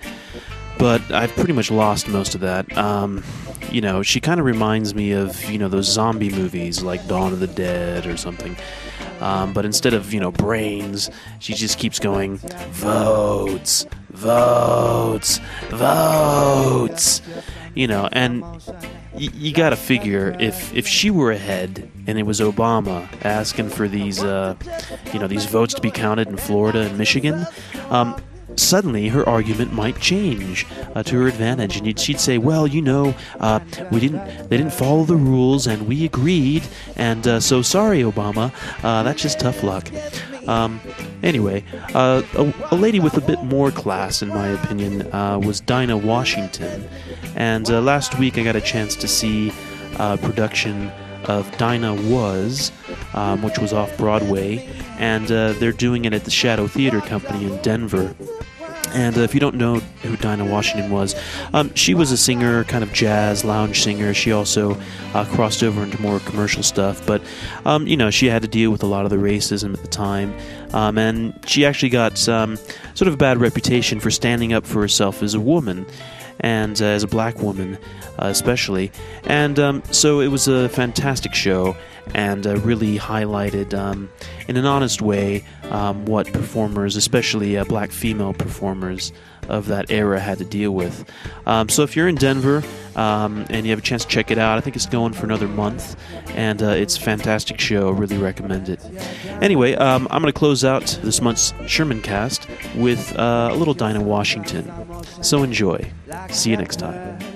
[0.78, 2.72] but I've pretty much lost most of that.
[2.78, 3.24] Um,
[3.72, 7.34] you know, she kind of reminds me of, you know, those zombie movies like Dawn
[7.34, 8.56] of the Dead or something.
[9.24, 11.10] Um, but instead of, you know, brains,
[11.40, 12.38] she just keeps going,
[12.72, 15.40] votes, votes,
[15.70, 17.22] votes.
[17.76, 22.24] You know, and y- you got to figure if if she were ahead and it
[22.24, 24.56] was Obama asking for these, uh,
[25.14, 27.48] you know, these votes to be counted in Florida and Michigan,
[27.90, 28.16] um,
[28.56, 30.66] suddenly her argument might change
[30.96, 33.60] uh, to her advantage, and she'd say, "Well, you know, uh,
[33.92, 36.64] we didn't, they didn't follow the rules, and we agreed,
[36.96, 38.52] and uh, so sorry, Obama.
[38.84, 39.90] Uh, that's just tough luck."
[40.48, 40.82] Um,
[41.22, 41.64] anyway,
[41.94, 45.98] uh, a, a lady with a bit more class, in my opinion, uh, was Dinah
[45.98, 46.88] Washington,
[47.36, 49.54] and last week I got a chance to see
[49.98, 50.92] a production
[51.26, 52.72] of Dinah Was,
[53.14, 54.68] um, which was off Broadway,
[54.98, 58.16] and uh, they're doing it at the Shadow Theater Company in Denver.
[58.94, 61.16] And uh, if you don't know who Dinah Washington was,
[61.54, 64.14] um, she was a singer, kind of jazz lounge singer.
[64.14, 64.80] She also
[65.16, 67.22] uh, crossed over into more commercial stuff, but
[67.66, 69.88] um, you know she had to deal with a lot of the racism at the
[69.88, 70.36] time,
[70.74, 72.60] um, and she actually got sort
[73.02, 75.88] of a bad reputation for standing up for herself as a woman
[76.40, 77.78] and uh, as a black woman,
[78.20, 78.92] uh, especially.
[79.26, 81.76] And um, so it was a fantastic show
[82.14, 84.10] and uh, really highlighted um,
[84.48, 89.12] in an honest way um, what performers, especially uh, black female performers
[89.50, 91.10] of that era, had to deal with.
[91.46, 92.64] Um, so if you're in Denver
[92.96, 95.26] um, and you have a chance to check it out, I think it's going for
[95.26, 95.96] another month,
[96.30, 97.92] and uh, it's a fantastic show.
[97.92, 98.80] Really recommend it.
[99.42, 103.74] Anyway, um, I'm going to close out this month's Sherman cast with uh, a little
[103.74, 104.72] Dinah Washington.
[105.22, 105.92] So enjoy.
[106.30, 107.33] See you next time.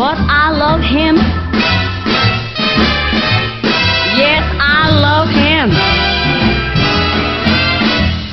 [0.00, 1.20] But I love him.
[4.16, 5.68] Yes, I love him.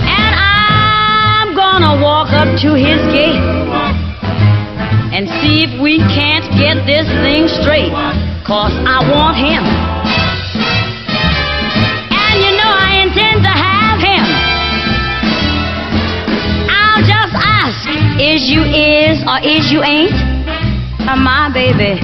[0.08, 3.44] And I'm gonna walk up to his gate
[5.12, 7.92] and see if we can't get this thing straight.
[8.48, 9.64] Cause I want him.
[12.16, 14.26] And you know I intend to have him.
[16.72, 17.84] I'll just ask,
[18.24, 20.27] is you is or is you ain't?
[21.58, 22.00] Baby.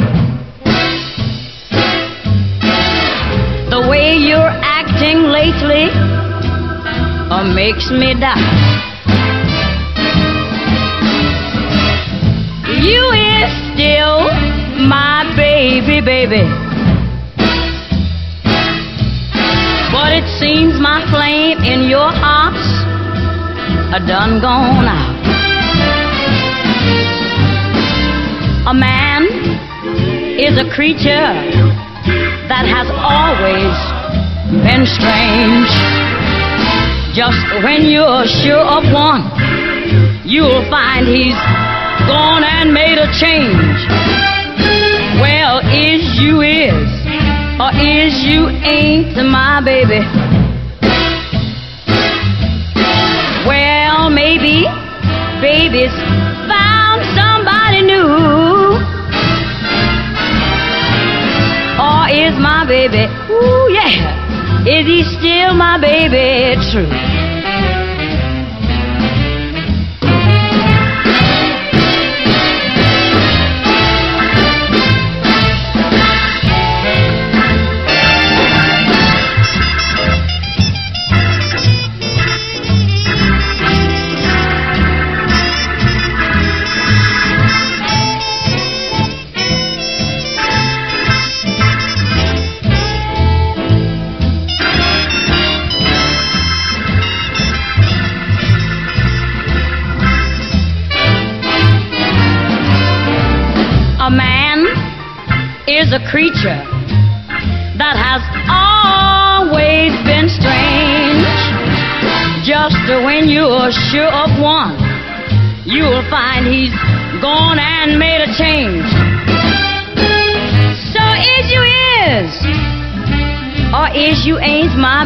[3.69, 5.93] The way you're acting lately
[7.29, 8.41] uh, makes me doubt.
[12.81, 14.25] You is still
[14.89, 16.49] my baby, baby.
[19.93, 22.73] But it seems my flame in your heart's
[23.93, 25.13] a done gone out.
[28.65, 29.12] A man
[30.43, 31.31] is a creature
[32.51, 33.71] that has always
[34.59, 35.71] been strange.
[37.15, 39.23] Just when you're sure of one,
[40.27, 41.39] you'll find he's
[42.11, 43.79] gone and made a change.
[45.23, 46.91] Well, is you is,
[47.55, 50.03] or is you ain't my baby?
[53.47, 54.67] Well, maybe
[55.39, 56.02] baby's
[62.39, 66.55] my baby, ooh yeah, is he still my baby?
[66.71, 67.12] True?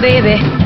[0.07, 0.56] Baby.